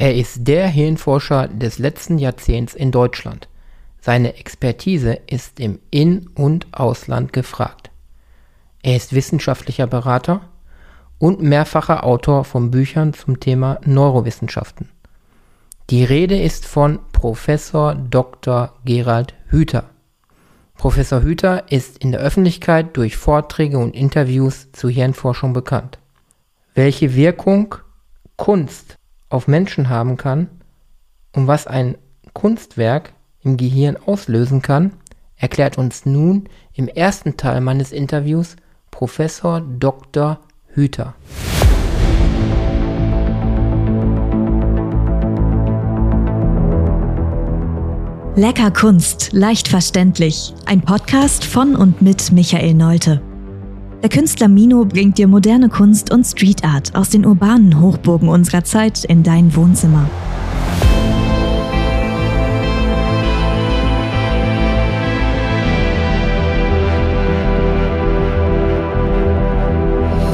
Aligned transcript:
Er 0.00 0.16
ist 0.16 0.48
der 0.48 0.66
Hirnforscher 0.66 1.48
des 1.48 1.78
letzten 1.78 2.16
Jahrzehnts 2.16 2.72
in 2.72 2.90
Deutschland. 2.90 3.50
Seine 4.00 4.34
Expertise 4.38 5.18
ist 5.26 5.60
im 5.60 5.78
In- 5.90 6.30
und 6.34 6.68
Ausland 6.72 7.34
gefragt. 7.34 7.90
Er 8.82 8.96
ist 8.96 9.12
wissenschaftlicher 9.12 9.86
Berater 9.86 10.48
und 11.18 11.42
mehrfacher 11.42 12.02
Autor 12.02 12.44
von 12.44 12.70
Büchern 12.70 13.12
zum 13.12 13.40
Thema 13.40 13.78
Neurowissenschaften. 13.84 14.88
Die 15.90 16.02
Rede 16.02 16.40
ist 16.40 16.64
von 16.64 17.00
Professor 17.12 17.94
Dr. 17.94 18.72
Gerald 18.86 19.34
Hüther. 19.48 19.90
Professor 20.78 21.20
Hüther 21.22 21.70
ist 21.70 21.98
in 21.98 22.12
der 22.12 22.22
Öffentlichkeit 22.22 22.96
durch 22.96 23.18
Vorträge 23.18 23.76
und 23.76 23.94
Interviews 23.94 24.72
zu 24.72 24.88
Hirnforschung 24.88 25.52
bekannt. 25.52 25.98
Welche 26.72 27.14
Wirkung 27.14 27.74
Kunst 28.36 28.96
auf 29.30 29.48
Menschen 29.48 29.88
haben 29.88 30.18
kann 30.18 30.48
und 31.34 31.46
was 31.46 31.66
ein 31.66 31.96
Kunstwerk 32.34 33.14
im 33.42 33.56
Gehirn 33.56 33.96
auslösen 33.96 34.60
kann, 34.60 34.92
erklärt 35.36 35.78
uns 35.78 36.04
nun 36.04 36.48
im 36.74 36.88
ersten 36.88 37.38
Teil 37.38 37.62
meines 37.62 37.92
Interviews 37.92 38.56
Professor 38.90 39.62
Dr. 39.62 40.40
Hüther. 40.74 41.14
Lecker 48.36 48.70
Kunst, 48.70 49.32
leicht 49.32 49.68
verständlich. 49.68 50.54
Ein 50.64 50.82
Podcast 50.82 51.44
von 51.44 51.76
und 51.76 52.00
mit 52.00 52.32
Michael 52.32 52.74
Neute. 52.74 53.29
Der 54.02 54.08
Künstler 54.08 54.48
Mino 54.48 54.86
bringt 54.86 55.18
dir 55.18 55.28
moderne 55.28 55.68
Kunst 55.68 56.10
und 56.10 56.24
Street 56.24 56.64
Art 56.64 56.96
aus 56.96 57.10
den 57.10 57.26
urbanen 57.26 57.82
Hochburgen 57.82 58.30
unserer 58.30 58.64
Zeit 58.64 59.04
in 59.04 59.22
dein 59.22 59.54
Wohnzimmer. 59.54 60.08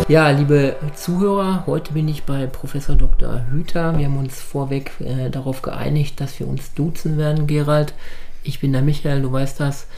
Ja, 0.06 0.30
liebe 0.30 0.76
Zuhörer, 0.94 1.64
heute 1.66 1.92
bin 1.92 2.06
ich 2.06 2.22
bei 2.22 2.46
Professor 2.46 2.94
Dr. 2.94 3.46
Hüter. 3.50 3.98
Wir 3.98 4.06
haben 4.06 4.18
uns 4.18 4.40
vorweg 4.40 4.92
äh, 5.00 5.28
darauf 5.28 5.62
geeinigt, 5.62 6.20
dass 6.20 6.38
wir 6.38 6.46
uns 6.46 6.72
duzen 6.74 7.18
werden, 7.18 7.48
Gerald. 7.48 7.94
Ich 8.44 8.60
bin 8.60 8.72
der 8.72 8.82
Michael, 8.82 9.22
du 9.22 9.32
weißt 9.32 9.58
das. 9.58 9.88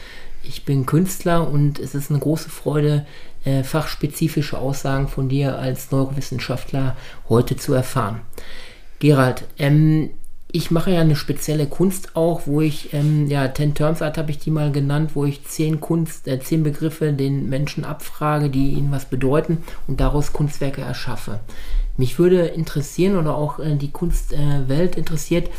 Ich 0.41 0.65
bin 0.65 0.87
Künstler 0.87 1.47
und 1.47 1.77
es 1.77 1.93
ist 1.93 2.09
eine 2.09 2.19
große 2.19 2.49
Freude, 2.49 3.05
äh, 3.45 3.63
fachspezifische 3.63 4.57
Aussagen 4.57 5.07
von 5.07 5.29
dir 5.29 5.57
als 5.57 5.91
Neurowissenschaftler 5.91 6.95
heute 7.29 7.55
zu 7.55 7.73
erfahren. 7.73 8.21
Gerald, 8.99 9.43
ähm, 9.57 10.09
ich 10.51 10.71
mache 10.71 10.91
ja 10.91 11.01
eine 11.01 11.15
spezielle 11.15 11.67
Kunst 11.67 12.15
auch, 12.15 12.47
wo 12.47 12.59
ich, 12.61 12.91
ähm, 12.93 13.27
ja, 13.27 13.47
Ten 13.49 13.75
Terms 13.75 14.01
Art 14.01 14.17
habe 14.17 14.31
ich 14.31 14.39
die 14.39 14.49
mal 14.49 14.71
genannt, 14.71 15.11
wo 15.13 15.25
ich 15.25 15.45
zehn 15.45 15.79
Kunst, 15.79 16.27
äh, 16.27 16.39
zehn 16.39 16.63
Begriffe 16.63 17.13
den 17.13 17.49
Menschen 17.49 17.85
abfrage, 17.85 18.49
die 18.49 18.71
ihnen 18.71 18.91
was 18.91 19.05
bedeuten 19.05 19.59
und 19.87 19.99
daraus 19.99 20.33
Kunstwerke 20.33 20.81
erschaffe. 20.81 21.39
Mich 21.97 22.17
würde 22.17 22.47
interessieren 22.47 23.17
oder 23.17 23.35
auch 23.35 23.59
äh, 23.59 23.75
die 23.75 23.91
Kunstwelt 23.91 24.95
äh, 24.95 24.99
interessiert, 24.99 25.49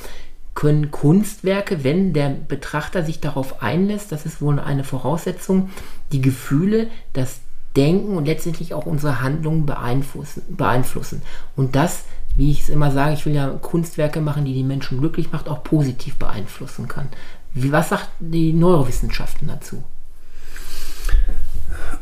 können 0.55 0.91
Kunstwerke, 0.91 1.85
wenn 1.85 2.13
der 2.13 2.31
Betrachter 2.31 3.05
sich 3.05 3.21
darauf 3.21 3.63
einlässt, 3.63 4.11
das 4.11 4.27
ist 4.27 4.43
wohl 4.43 4.59
eine 4.59 4.83
Voraussetzung, 4.83 5.71
die 6.11 6.21
Gefühle, 6.21 6.89
das 7.13 7.41
Denken 7.77 8.17
und 8.17 8.27
letztendlich 8.27 8.75
auch 8.75 8.87
unsere 8.87 9.21
Handlungen 9.21 9.67
beeinflussen. 9.67 10.43
beeinflussen. 10.49 11.23
Und 11.57 11.77
das 11.77 12.05
wie 12.37 12.51
ich 12.51 12.63
es 12.63 12.69
immer 12.69 12.91
sage, 12.91 13.15
ich 13.15 13.27
will 13.27 13.35
ja 13.35 13.51
Kunstwerke 13.51 14.21
machen, 14.21 14.45
die 14.45 14.55
die 14.55 14.63
Menschen 14.63 14.99
glücklich 14.99 15.33
macht, 15.33 15.49
auch 15.49 15.63
positiv 15.63 16.17
beeinflussen 16.17 16.89
kann. 16.89 17.09
Wie, 17.53 17.73
was 17.73 17.89
sagt 17.89 18.09
die 18.21 18.53
Neurowissenschaften 18.53 19.49
dazu? 19.49 19.83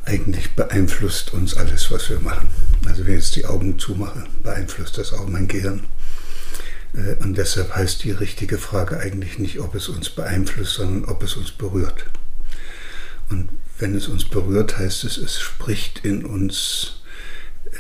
Eigentlich 0.04 0.54
beeinflusst 0.54 1.32
uns 1.32 1.56
alles, 1.56 1.91
was 1.91 2.09
wir 2.10 2.20
machen. 2.20 2.48
Also 2.87 3.06
wenn 3.06 3.14
ich 3.14 3.25
jetzt 3.25 3.37
die 3.37 3.47
Augen 3.47 3.78
zumache, 3.78 4.25
beeinflusst 4.43 4.98
das 4.98 5.12
auch 5.12 5.26
mein 5.26 5.48
Gehirn. 5.48 5.84
Äh, 6.94 7.22
und 7.22 7.37
deshalb 7.37 7.75
heißt 7.75 8.04
die 8.04 8.12
richtige 8.12 8.59
Frage 8.59 9.00
eigentlich 9.00 9.38
nicht, 9.38 9.60
ob 9.60 9.75
es 9.75 9.88
uns 9.88 10.10
beeinflusst, 10.10 10.75
sondern 10.75 11.10
ob 11.10 11.22
es 11.22 11.37
uns 11.37 11.53
berührt. 11.53 12.06
Und 13.31 13.48
wenn 13.78 13.94
es 13.94 14.09
uns 14.09 14.25
berührt, 14.25 14.78
heißt 14.78 15.05
es, 15.05 15.19
es 15.19 15.41
spricht 15.41 16.05
in 16.05 16.25
uns 16.25 17.00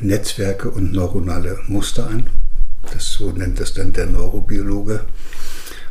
Netzwerke 0.00 0.70
und 0.70 0.92
neuronale 0.92 1.58
Muster 1.66 2.08
an. 2.08 2.30
Das 2.92 3.12
so 3.12 3.32
nennt 3.32 3.60
das 3.60 3.74
dann 3.74 3.92
der 3.92 4.06
Neurobiologe. 4.06 5.04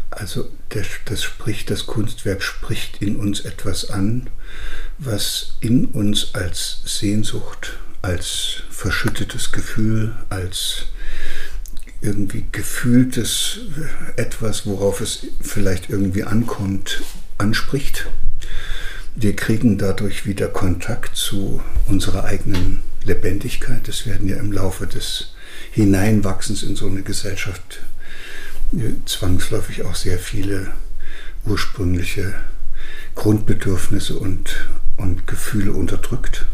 Also 0.09 0.49
der, 0.73 0.85
das 1.05 1.23
spricht, 1.23 1.69
das 1.69 1.85
Kunstwerk 1.85 2.41
spricht 2.41 3.01
in 3.01 3.17
uns 3.17 3.41
etwas 3.41 3.89
an, 3.89 4.29
was 4.97 5.53
in 5.59 5.85
uns 5.85 6.33
als 6.33 6.79
Sehnsucht, 6.85 7.77
als 8.01 8.63
verschüttetes 8.69 9.51
Gefühl, 9.51 10.15
als 10.29 10.85
irgendwie 12.01 12.45
gefühltes 12.51 13.59
etwas, 14.15 14.65
worauf 14.65 15.01
es 15.01 15.27
vielleicht 15.41 15.89
irgendwie 15.89 16.23
ankommt, 16.23 17.01
anspricht. 17.37 18.07
Wir 19.19 19.35
kriegen 19.35 19.79
dadurch 19.79 20.27
wieder 20.27 20.47
Kontakt 20.47 21.15
zu 21.15 21.59
unserer 21.87 22.25
eigenen 22.25 22.81
Lebendigkeit. 23.03 23.87
Es 23.87 24.05
werden 24.05 24.29
ja 24.29 24.37
im 24.37 24.51
Laufe 24.51 24.85
des 24.85 25.33
Hineinwachsens 25.71 26.61
in 26.61 26.75
so 26.75 26.85
eine 26.85 27.01
Gesellschaft 27.01 27.79
äh, 28.73 28.93
zwangsläufig 29.07 29.81
auch 29.85 29.95
sehr 29.95 30.19
viele 30.19 30.67
ursprüngliche 31.47 32.35
Grundbedürfnisse 33.15 34.19
und, 34.19 34.67
und 34.97 35.25
Gefühle 35.25 35.71
unterdrückt. 35.71 36.45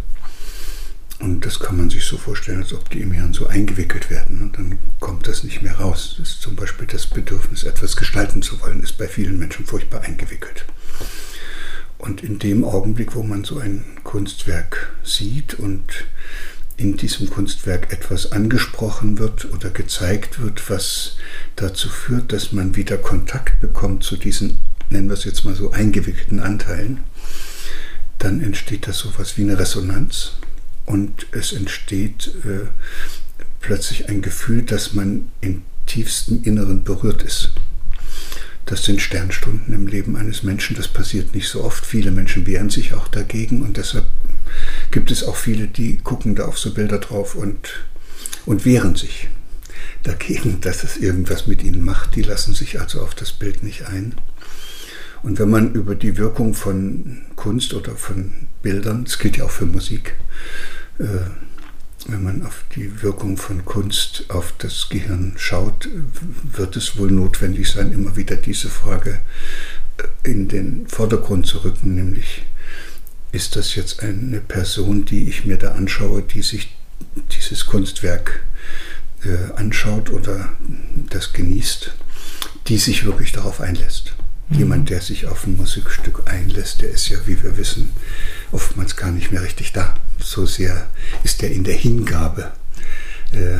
Und 1.19 1.45
das 1.45 1.59
kann 1.59 1.75
man 1.75 1.89
sich 1.89 2.05
so 2.05 2.17
vorstellen, 2.17 2.61
als 2.63 2.71
ob 2.71 2.89
die 2.89 3.01
im 3.01 3.11
Hirn 3.11 3.33
so 3.33 3.45
eingewickelt 3.45 4.09
werden. 4.09 4.41
Und 4.41 4.57
dann 4.57 4.79
kommt 5.01 5.27
das 5.27 5.43
nicht 5.43 5.63
mehr 5.63 5.79
raus. 5.79 6.15
Das 6.17 6.29
ist 6.29 6.41
zum 6.41 6.55
Beispiel 6.55 6.87
das 6.87 7.07
Bedürfnis, 7.07 7.65
etwas 7.65 7.97
gestalten 7.97 8.41
zu 8.41 8.61
wollen, 8.61 8.81
ist 8.81 8.97
bei 8.97 9.09
vielen 9.09 9.37
Menschen 9.37 9.65
furchtbar 9.65 10.03
eingewickelt. 10.03 10.63
Und 12.03 12.21
in 12.21 12.37
dem 12.37 12.65
Augenblick, 12.65 13.15
wo 13.15 13.23
man 13.23 13.45
so 13.45 13.59
ein 13.59 13.85
Kunstwerk 14.03 14.93
sieht 15.05 15.53
und 15.53 15.85
in 16.75 16.97
diesem 16.97 17.29
Kunstwerk 17.29 17.93
etwas 17.93 18.33
angesprochen 18.33 19.19
wird 19.19 19.45
oder 19.53 19.69
gezeigt 19.69 20.41
wird, 20.41 20.69
was 20.69 21.15
dazu 21.55 21.87
führt, 21.87 22.33
dass 22.33 22.51
man 22.51 22.75
wieder 22.75 22.97
Kontakt 22.97 23.61
bekommt 23.61 24.03
zu 24.03 24.17
diesen, 24.17 24.57
nennen 24.89 25.07
wir 25.07 25.13
es 25.13 25.23
jetzt 25.23 25.45
mal 25.45 25.55
so, 25.55 25.71
eingewickelten 25.71 26.41
Anteilen, 26.41 27.05
dann 28.17 28.41
entsteht 28.41 28.85
das 28.85 28.97
so 28.97 29.07
etwas 29.07 29.37
wie 29.37 29.43
eine 29.43 29.57
Resonanz 29.57 30.33
und 30.85 31.27
es 31.31 31.53
entsteht 31.53 32.33
äh, 32.43 32.67
plötzlich 33.61 34.09
ein 34.09 34.21
Gefühl, 34.21 34.63
dass 34.63 34.93
man 34.93 35.31
im 35.39 35.61
tiefsten 35.85 36.43
Inneren 36.43 36.83
berührt 36.83 37.23
ist. 37.23 37.52
Das 38.65 38.85
sind 38.85 39.01
Sternstunden 39.01 39.73
im 39.73 39.87
Leben 39.87 40.15
eines 40.15 40.43
Menschen. 40.43 40.75
Das 40.75 40.87
passiert 40.87 41.35
nicht 41.35 41.49
so 41.49 41.63
oft. 41.63 41.85
Viele 41.85 42.11
Menschen 42.11 42.47
wehren 42.47 42.69
sich 42.69 42.93
auch 42.93 43.07
dagegen 43.07 43.61
und 43.61 43.77
deshalb 43.77 44.05
gibt 44.91 45.11
es 45.11 45.23
auch 45.23 45.35
viele, 45.35 45.67
die 45.67 45.97
gucken 45.97 46.35
da 46.35 46.45
auf 46.45 46.57
so 46.57 46.73
Bilder 46.73 46.99
drauf 46.99 47.35
und, 47.35 47.85
und 48.45 48.65
wehren 48.65 48.95
sich 48.95 49.27
dagegen, 50.03 50.59
dass 50.61 50.83
es 50.83 50.97
irgendwas 50.97 51.47
mit 51.47 51.63
ihnen 51.63 51.83
macht. 51.83 52.15
Die 52.15 52.21
lassen 52.21 52.53
sich 52.53 52.79
also 52.79 53.01
auf 53.01 53.15
das 53.15 53.33
Bild 53.33 53.63
nicht 53.63 53.85
ein. 53.87 54.15
Und 55.23 55.39
wenn 55.39 55.49
man 55.49 55.73
über 55.73 55.95
die 55.95 56.17
Wirkung 56.17 56.53
von 56.53 57.21
Kunst 57.35 57.73
oder 57.73 57.95
von 57.95 58.33
Bildern, 58.61 59.05
das 59.05 59.19
gilt 59.19 59.37
ja 59.37 59.45
auch 59.45 59.51
für 59.51 59.65
Musik, 59.65 60.15
äh, 60.99 61.05
wenn 62.07 62.23
man 62.23 62.45
auf 62.45 62.65
die 62.75 63.01
Wirkung 63.01 63.37
von 63.37 63.65
Kunst 63.65 64.25
auf 64.29 64.53
das 64.57 64.89
Gehirn 64.89 65.33
schaut, 65.37 65.89
wird 66.43 66.75
es 66.75 66.97
wohl 66.97 67.11
notwendig 67.11 67.69
sein, 67.69 67.91
immer 67.91 68.15
wieder 68.15 68.35
diese 68.35 68.69
Frage 68.69 69.19
äh, 69.97 70.29
in 70.29 70.47
den 70.47 70.87
Vordergrund 70.87 71.45
zu 71.45 71.59
rücken, 71.59 71.95
nämlich 71.95 72.43
ist 73.31 73.55
das 73.55 73.75
jetzt 73.75 74.01
eine 74.01 74.39
Person, 74.41 75.05
die 75.05 75.27
ich 75.27 75.45
mir 75.45 75.57
da 75.57 75.73
anschaue, 75.73 76.21
die 76.21 76.43
sich 76.43 76.75
dieses 77.31 77.65
Kunstwerk 77.65 78.43
äh, 79.23 79.53
anschaut 79.55 80.11
oder 80.11 80.49
das 81.09 81.33
genießt, 81.33 81.93
die 82.67 82.77
sich 82.77 83.05
wirklich 83.05 83.31
darauf 83.31 83.59
einlässt. 83.59 84.13
Jemand, 84.49 84.89
der 84.89 85.01
sich 85.01 85.25
auf 85.27 85.47
ein 85.47 85.55
Musikstück 85.55 86.23
einlässt, 86.25 86.81
der 86.81 86.89
ist 86.89 87.09
ja, 87.09 87.17
wie 87.25 87.41
wir 87.41 87.57
wissen, 87.57 87.91
oftmals 88.51 88.95
gar 88.95 89.11
nicht 89.11 89.31
mehr 89.31 89.41
richtig 89.41 89.73
da. 89.73 89.95
So 90.19 90.45
sehr 90.45 90.87
ist 91.23 91.41
er 91.41 91.49
in 91.49 91.63
der 91.63 91.75
Hingabe 91.75 92.51
äh, 93.31 93.59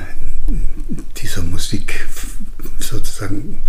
dieser 1.18 1.42
Musik 1.42 2.08
sozusagen 2.80 3.60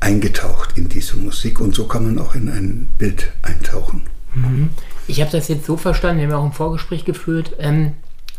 eingetaucht 0.00 0.76
in 0.76 0.88
diese 0.88 1.16
Musik 1.16 1.60
und 1.60 1.74
so 1.74 1.86
kann 1.86 2.04
man 2.04 2.18
auch 2.18 2.34
in 2.34 2.48
ein 2.48 2.88
Bild 2.98 3.32
eintauchen. 3.42 4.02
Mhm. 4.34 4.70
Ich 5.08 5.20
habe 5.20 5.30
das 5.30 5.48
jetzt 5.48 5.66
so 5.66 5.76
verstanden, 5.76 6.20
wir 6.20 6.28
haben 6.28 6.42
auch 6.42 6.46
ein 6.46 6.52
Vorgespräch 6.52 7.04
geführt, 7.04 7.52
ähm, 7.58 7.92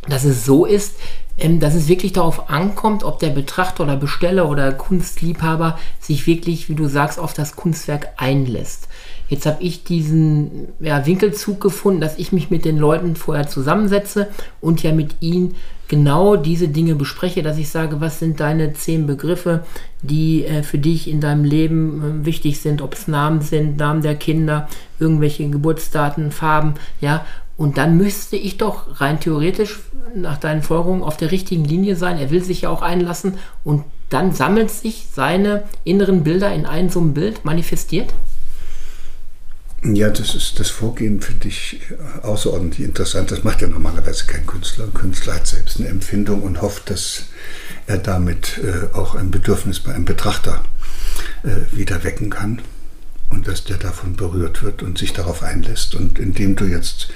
dass 0.08 0.24
es 0.24 0.46
so 0.46 0.66
ist, 0.66 0.96
ähm, 1.38 1.60
dass 1.60 1.76
es 1.76 1.88
wirklich 1.88 2.14
darauf 2.14 2.50
ankommt, 2.50 3.04
ob 3.04 3.20
der 3.20 3.30
Betrachter 3.30 3.84
oder 3.84 3.96
Besteller 3.96 4.50
oder 4.50 4.72
Kunstliebhaber 4.72 5.78
sich 6.00 6.26
wirklich, 6.26 6.70
wie 6.70 6.76
du 6.76 6.88
sagst, 6.88 7.20
auf 7.20 7.34
das 7.34 7.56
Kunstwerk 7.56 8.10
einlässt. 8.18 8.88
Jetzt 9.30 9.46
habe 9.46 9.62
ich 9.62 9.84
diesen 9.84 10.70
ja, 10.80 11.06
Winkelzug 11.06 11.60
gefunden, 11.60 12.02
dass 12.02 12.18
ich 12.18 12.32
mich 12.32 12.50
mit 12.50 12.64
den 12.64 12.78
Leuten 12.78 13.16
vorher 13.16 13.48
zusammensetze 13.48 14.30
und 14.62 14.84
ja 14.84 14.94
mit 14.94 15.18
ihnen 15.20 15.56
genau 15.88 16.36
diese 16.36 16.70
Dinge 16.70 16.96
bespreche, 16.96 17.44
dass 17.44 17.58
ich 17.58 17.70
sage, 17.70 18.02
was 18.02 18.20
sind 18.20 18.40
deine 18.40 18.74
zehn 18.74 19.06
Begriffe, 19.06 19.64
die 20.02 20.46
äh, 20.46 20.64
für 20.64 20.78
dich 20.78 21.10
in 21.10 21.22
deinem 21.22 21.44
Leben 21.44 22.22
äh, 22.22 22.26
wichtig 22.26 22.62
sind, 22.62 22.82
ob 22.82 22.94
es 22.94 23.08
Namen 23.08 23.42
sind, 23.42 23.78
Namen 23.78 24.02
der 24.02 24.16
Kinder, 24.16 24.68
irgendwelche 25.00 25.50
Geburtsdaten, 25.50 26.32
Farben, 26.32 26.76
ja. 27.02 27.26
Und 27.58 27.78
dann 27.78 27.98
müsste 27.98 28.36
ich 28.36 28.58
doch 28.58 29.02
rein 29.02 29.20
theoretisch 29.20 29.80
nach 30.16 30.38
deinen 30.38 30.62
Folgerungen 30.62 31.04
auf 31.04 31.18
der 31.18 31.32
richtigen 31.32 31.66
Linie 31.66 31.96
sein. 31.96 32.20
Er 32.20 32.30
will 32.30 32.44
sich 32.44 32.62
ja 32.62 32.70
auch 32.70 32.84
einlassen 32.84 33.40
und 33.64 33.84
dann 34.10 34.32
sammelt 34.32 34.72
sich 34.72 35.08
seine 35.12 35.64
inneren 35.84 36.24
Bilder 36.24 36.54
in 36.54 36.66
ein 36.66 36.90
so 36.90 37.02
ein 37.02 37.14
Bild, 37.14 37.44
manifestiert. 37.44 38.14
Ja, 39.84 40.10
das 40.10 40.34
ist 40.34 40.60
das 40.60 40.70
Vorgehen, 40.70 41.22
finde 41.22 41.48
ich 41.48 41.82
außerordentlich 42.24 42.86
interessant. 42.86 43.32
Das 43.32 43.44
macht 43.44 43.62
ja 43.62 43.68
normalerweise 43.68 44.26
kein 44.26 44.46
Künstler. 44.46 44.86
Ein 44.86 44.94
Künstler 44.94 45.36
hat 45.36 45.48
selbst 45.48 45.80
eine 45.80 45.88
Empfindung 45.88 46.42
und 46.42 46.62
hofft, 46.62 46.90
dass 46.90 47.26
er 47.86 47.98
damit 47.98 48.60
äh, 48.60 48.96
auch 48.96 49.16
ein 49.16 49.30
Bedürfnis 49.30 49.80
bei 49.80 49.94
einem 49.94 50.06
Betrachter 50.06 50.64
äh, 51.44 51.76
wieder 51.76 52.04
wecken 52.04 52.30
kann 52.30 52.62
und 53.30 53.48
dass 53.48 53.66
der 53.66 53.78
davon 53.78 54.16
berührt 54.16 54.64
wird 54.64 54.82
und 54.82 54.98
sich 54.98 55.14
darauf 55.14 55.44
einlässt. 55.44 55.96
Und 55.96 56.18
indem 56.18 56.56
du 56.56 56.66
jetzt 56.66 57.10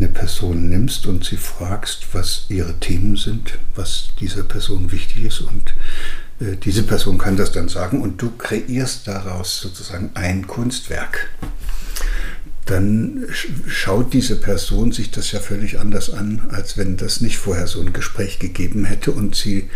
eine 0.00 0.08
Person 0.08 0.70
nimmst 0.70 1.06
und 1.06 1.24
sie 1.26 1.36
fragst, 1.36 2.06
was 2.12 2.46
ihre 2.48 2.78
Themen 2.80 3.16
sind, 3.16 3.58
was 3.74 4.08
dieser 4.18 4.42
Person 4.42 4.90
wichtig 4.92 5.24
ist 5.24 5.40
und 5.42 5.74
äh, 6.40 6.56
diese 6.56 6.84
Person 6.84 7.18
kann 7.18 7.36
das 7.36 7.52
dann 7.52 7.68
sagen 7.68 8.00
und 8.00 8.20
du 8.22 8.30
kreierst 8.30 9.06
daraus 9.06 9.60
sozusagen 9.60 10.10
ein 10.14 10.46
Kunstwerk. 10.46 11.28
Dann 12.64 13.26
schaut 13.66 14.14
diese 14.14 14.36
Person 14.36 14.92
sich 14.92 15.10
das 15.10 15.32
ja 15.32 15.40
völlig 15.40 15.78
anders 15.78 16.10
an, 16.10 16.48
als 16.50 16.78
wenn 16.78 16.96
das 16.96 17.20
nicht 17.20 17.36
vorher 17.36 17.66
so 17.66 17.80
ein 17.80 17.92
Gespräch 17.92 18.38
gegeben 18.38 18.86
hätte 18.86 19.12
und 19.12 19.34
sie 19.34 19.68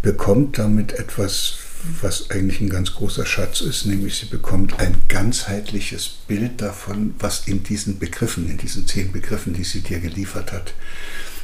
bekommt 0.00 0.56
damit 0.56 0.92
etwas, 0.94 1.56
was 2.00 2.30
eigentlich 2.30 2.60
ein 2.60 2.70
ganz 2.70 2.94
großer 2.94 3.26
Schatz 3.26 3.60
ist, 3.60 3.86
nämlich 3.86 4.16
sie 4.16 4.26
bekommt 4.26 4.78
ein 4.78 4.96
ganzheitliches 5.08 6.08
Bild 6.28 6.60
davon, 6.60 7.14
was 7.18 7.48
in 7.48 7.62
diesen 7.62 7.98
Begriffen, 7.98 8.48
in 8.48 8.58
diesen 8.58 8.86
zehn 8.86 9.12
Begriffen, 9.12 9.52
die 9.52 9.64
sie 9.64 9.80
dir 9.80 9.98
geliefert 9.98 10.52
hat, 10.52 10.74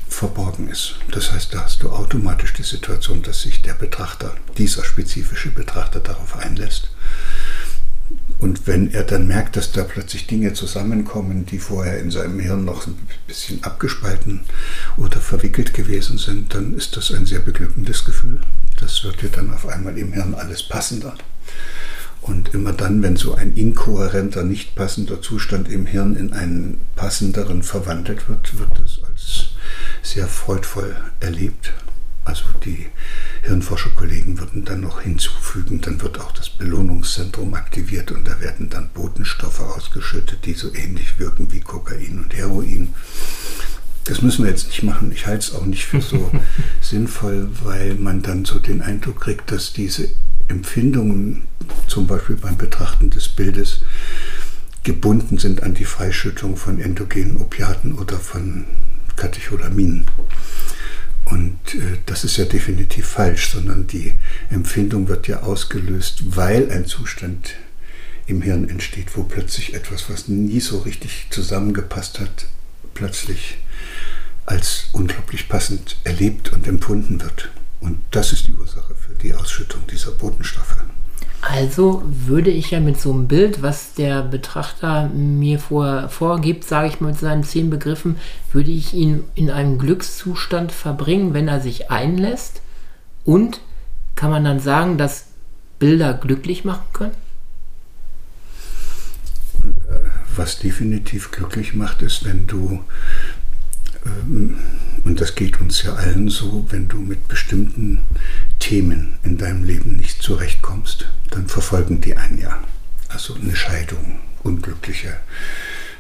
verborgen 0.08 0.69
ist. 0.69 0.96
Das 1.11 1.32
heißt, 1.32 1.52
da 1.52 1.64
hast 1.64 1.82
du 1.82 1.90
automatisch 1.90 2.52
die 2.55 2.62
Situation, 2.62 3.23
dass 3.23 3.43
sich 3.43 3.62
der 3.62 3.75
Betrachter, 3.75 4.35
dieser 4.56 4.85
spezifische 4.85 5.50
Betrachter 5.50 6.00
darauf 6.00 6.37
einlässt 6.37 6.91
und 8.38 8.66
wenn 8.66 8.93
er 8.93 9.02
dann 9.02 9.26
merkt, 9.26 9.56
dass 9.56 9.72
da 9.72 9.82
plötzlich 9.82 10.26
Dinge 10.26 10.52
zusammenkommen, 10.52 11.44
die 11.44 11.58
vorher 11.58 11.99
in 11.99 12.10
seinem 12.10 12.38
Hirn 12.38 12.64
noch 12.64 12.87
ein 12.87 12.96
bisschen 13.26 13.64
abgespalten 13.64 14.43
oder 14.96 15.20
verwickelt 15.20 15.75
gewesen 15.75 16.19
sind, 16.19 16.55
dann 16.55 16.75
ist 16.75 16.96
das 16.96 17.10
ein 17.10 17.26
sehr 17.26 17.40
beglückendes 17.40 18.05
Gefühl. 18.05 18.40
Das 18.78 19.02
wird 19.02 19.22
dir 19.22 19.28
dann 19.28 19.52
auf 19.52 19.66
einmal 19.66 19.99
im 19.99 20.12
Hirn 20.12 20.34
alles 20.34 20.62
passender. 20.62 21.14
Und 22.20 22.55
immer 22.55 22.72
dann, 22.72 23.02
wenn 23.02 23.16
so 23.16 23.34
ein 23.34 23.55
inkohärenter, 23.55 24.44
nicht 24.44 24.75
passender 24.76 25.20
Zustand 25.20 25.69
im 25.69 25.87
Hirn 25.87 26.14
in 26.14 26.32
einen 26.32 26.78
passenderen 26.94 27.62
verwandelt 27.62 28.28
wird, 28.28 28.58
wird 28.58 28.78
es 28.84 29.00
als 29.02 29.49
sehr 30.02 30.28
freudvoll 30.28 30.94
erlebt. 31.20 31.72
Also 32.25 32.44
die 32.64 32.87
Hirnforscherkollegen 33.49 34.39
würden 34.39 34.65
dann 34.65 34.83
noch 34.83 35.00
hinzufügen, 35.00 35.81
dann 35.81 36.00
wird 36.00 36.21
auch 36.21 36.33
das 36.33 36.50
Belohnungszentrum 36.50 37.55
aktiviert 37.55 38.11
und 38.11 38.29
da 38.29 38.41
werden 38.41 38.71
dann 38.71 38.91
Botenstoffe 38.91 39.61
ausgeschüttet, 39.61 40.45
die 40.45 40.55
so 40.55 40.73
ähnlich 40.75 41.19
wirken 41.19 41.50
wie 41.53 41.61
Kokain 41.61 42.21
und 42.23 42.35
Heroin. 42.35 42.95
Das 44.05 44.23
müssen 44.23 44.45
wir 44.45 44.50
jetzt 44.50 44.69
nicht 44.69 44.83
machen. 44.83 45.12
Ich 45.12 45.27
halte 45.27 45.47
es 45.47 45.55
auch 45.55 45.67
nicht 45.67 45.85
für 45.85 46.00
so 46.00 46.31
sinnvoll, 46.81 47.49
weil 47.62 47.95
man 47.95 48.23
dann 48.23 48.45
so 48.45 48.59
den 48.59 48.81
Eindruck 48.83 49.21
kriegt, 49.21 49.51
dass 49.51 49.73
diese 49.73 50.09
Empfindungen, 50.49 51.43
zum 51.89 52.06
Beispiel 52.06 52.37
beim 52.37 52.56
Betrachten 52.56 53.11
des 53.11 53.29
Bildes, 53.29 53.83
gebunden 54.83 55.39
sind 55.39 55.62
an 55.62 55.75
die 55.75 55.85
Freischüttung 55.85 56.56
von 56.56 56.81
endogenen 56.81 57.37
Opiaten 57.37 57.93
oder 57.94 58.19
von 58.19 58.65
Katecholaminen. 59.17 60.06
Und 61.31 61.75
äh, 61.75 61.99
das 62.07 62.25
ist 62.25 62.37
ja 62.37 62.45
definitiv 62.45 63.07
falsch, 63.07 63.53
sondern 63.53 63.87
die 63.87 64.15
Empfindung 64.51 65.09
wird 65.09 65.29
ja 65.29 65.43
ausgelöst, 65.43 66.37
weil 66.37 66.71
ein 66.71 66.87
Zustand 66.87 67.55
im 68.27 68.43
Hirn 68.43 68.69
entsteht, 68.69 69.17
wo 69.17 69.25
plötzlich 69.25 69.75
etwas, 69.75 70.11
was 70.11 70.29
nie 70.29 70.61
so 70.61 70.79
richtig 70.79 71.27
zusammengepasst 71.31 72.21
hat, 72.21 72.47
plötzlich 72.95 73.59
als 74.47 74.89
unglaublich 74.93 75.49
passend 75.49 75.97
erlebt 76.05 76.53
und 76.53 76.67
empfunden 76.67 77.21
wird. 77.21 77.51
Und 77.81 78.01
das 78.11 78.33
ist 78.33 78.47
die 78.49 78.55
Ursache 78.55 78.95
für 78.95 79.15
die 79.15 79.35
Ausschüttung 79.35 79.87
dieser 79.87 80.11
Botenstoffe. 80.13 80.77
Also 81.40 82.02
würde 82.05 82.50
ich 82.50 82.73
ja 82.73 82.81
mit 82.81 83.00
so 83.00 83.12
einem 83.12 83.29
Bild, 83.29 83.62
was 83.62 83.94
der 83.94 84.23
Betrachter 84.23 85.08
mir 85.08 85.61
vor, 85.61 86.08
vorgibt, 86.08 86.64
sage 86.64 86.88
ich 86.88 87.00
mal 87.00 87.08
mit 87.08 87.19
seinen 87.19 87.44
zehn 87.44 87.70
Begriffen, 87.70 88.17
würde 88.52 88.70
ich 88.70 88.93
ihn 88.93 89.25
in 89.35 89.50
einem 89.50 89.79
Glückszustand 89.79 90.73
verbringen, 90.73 91.35
wenn 91.35 91.46
er 91.46 91.61
sich 91.61 91.90
einlässt. 91.90 92.61
Und 93.25 93.61
kann 94.17 94.31
man 94.31 94.44
dann 94.44 94.58
sagen, 94.58 94.99
dass 94.99 95.26
Bilder 95.79 96.12
glücklich 96.14 96.64
machen 96.64 96.87
können? 96.93 97.14
Was 100.34 100.58
definitiv 100.58 101.31
glücklich 101.31 101.75
macht, 101.75 102.02
ist, 102.02 102.25
wenn 102.25 102.46
du 102.46 102.81
ähm, 104.05 104.56
und 105.05 105.20
das 105.20 105.34
geht 105.34 105.61
uns 105.61 105.82
ja 105.82 105.94
allen 105.94 106.29
so, 106.29 106.67
wenn 106.70 106.88
du 106.88 106.99
mit 106.99 107.29
bestimmten 107.29 108.00
Themen 108.69 109.15
in 109.23 109.38
deinem 109.38 109.65
Leben 109.65 109.97
nicht 109.97 110.23
zurechtkommst, 110.23 111.09
dann 111.31 111.49
verfolgen 111.49 112.03
die 112.03 112.19
einen 112.19 112.38
ja. 112.38 112.62
Also 113.09 113.35
eine 113.35 113.56
Scheidung, 113.56 114.19
unglückliche 114.43 115.17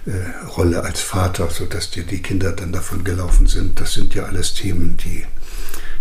äh, 0.04 0.46
Rolle 0.48 0.82
als 0.82 1.00
Vater, 1.00 1.48
sodass 1.48 1.90
dir 1.90 2.02
die 2.02 2.20
Kinder 2.20 2.52
dann 2.52 2.72
davon 2.72 3.04
gelaufen 3.04 3.46
sind. 3.46 3.80
Das 3.80 3.94
sind 3.94 4.14
ja 4.14 4.24
alles 4.24 4.52
Themen, 4.52 4.98
die, 4.98 5.24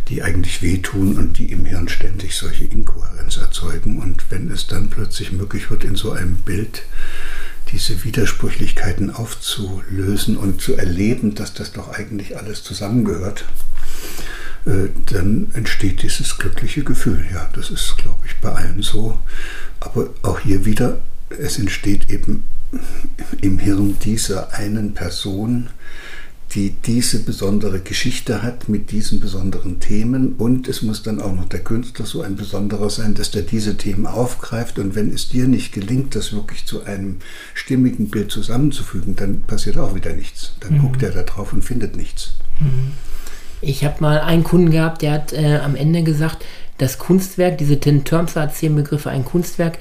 die 0.09 0.23
eigentlich 0.23 0.61
wehtun 0.61 1.17
und 1.17 1.37
die 1.37 1.53
im 1.53 1.63
Hirn 1.63 1.87
ständig 1.87 2.35
solche 2.35 2.65
Inkohärenz 2.65 3.37
erzeugen. 3.37 4.01
Und 4.01 4.25
wenn 4.29 4.51
es 4.51 4.67
dann 4.67 4.89
plötzlich 4.89 5.31
möglich 5.31 5.71
wird, 5.71 5.85
in 5.85 5.95
so 5.95 6.11
einem 6.11 6.35
Bild 6.35 6.81
diese 7.71 8.03
Widersprüchlichkeiten 8.03 9.09
aufzulösen 9.09 10.35
und 10.35 10.59
zu 10.59 10.75
erleben, 10.75 11.33
dass 11.33 11.53
das 11.53 11.71
doch 11.71 11.93
eigentlich 11.93 12.35
alles 12.37 12.61
zusammengehört, 12.65 13.45
dann 15.11 15.47
entsteht 15.53 16.03
dieses 16.03 16.37
glückliche 16.37 16.83
Gefühl. 16.83 17.25
Ja, 17.33 17.49
das 17.53 17.69
ist, 17.69 17.97
glaube 17.97 18.25
ich, 18.25 18.35
bei 18.37 18.51
allen 18.51 18.81
so. 18.81 19.17
Aber 19.79 20.09
auch 20.23 20.39
hier 20.39 20.65
wieder, 20.65 20.99
es 21.29 21.57
entsteht 21.57 22.09
eben 22.09 22.43
im 23.41 23.59
Hirn 23.59 23.97
dieser 24.03 24.53
einen 24.53 24.93
Person, 24.93 25.69
die 26.53 26.71
diese 26.85 27.19
besondere 27.19 27.81
Geschichte 27.81 28.41
hat 28.41 28.69
mit 28.69 28.91
diesen 28.91 29.19
besonderen 29.19 29.79
Themen 29.79 30.33
und 30.33 30.67
es 30.67 30.81
muss 30.81 31.03
dann 31.03 31.21
auch 31.21 31.33
noch 31.33 31.49
der 31.49 31.59
Künstler 31.59 32.05
so 32.05 32.21
ein 32.21 32.37
besonderer 32.37 32.89
sein, 32.89 33.15
dass 33.15 33.31
der 33.31 33.41
diese 33.41 33.75
Themen 33.75 34.05
aufgreift 34.05 34.79
und 34.79 34.95
wenn 34.95 35.13
es 35.13 35.27
dir 35.27 35.47
nicht 35.47 35.73
gelingt, 35.73 36.15
das 36.15 36.31
wirklich 36.31 36.65
zu 36.65 36.83
einem 36.83 37.17
stimmigen 37.53 38.09
Bild 38.09 38.31
zusammenzufügen, 38.31 39.15
dann 39.17 39.41
passiert 39.41 39.77
auch 39.77 39.93
wieder 39.93 40.13
nichts. 40.13 40.53
Dann 40.61 40.75
mhm. 40.75 40.81
guckt 40.81 41.03
er 41.03 41.11
da 41.11 41.23
drauf 41.23 41.51
und 41.51 41.63
findet 41.63 41.97
nichts. 41.97 42.33
Mhm. 42.59 42.93
Ich 43.61 43.83
habe 43.83 43.95
mal 43.99 44.19
einen 44.19 44.43
Kunden 44.43 44.71
gehabt, 44.71 45.01
der 45.01 45.13
hat 45.13 45.33
äh, 45.33 45.59
am 45.63 45.75
Ende 45.75 46.03
gesagt, 46.03 46.45
das 46.77 46.99
Kunstwerk, 46.99 47.57
diese 47.57 47.79
Ten 47.79 48.03
Terms 48.03 48.35
zehn 48.53 48.75
Begriffe, 48.75 49.09
ein 49.09 49.25
Kunstwerk, 49.25 49.79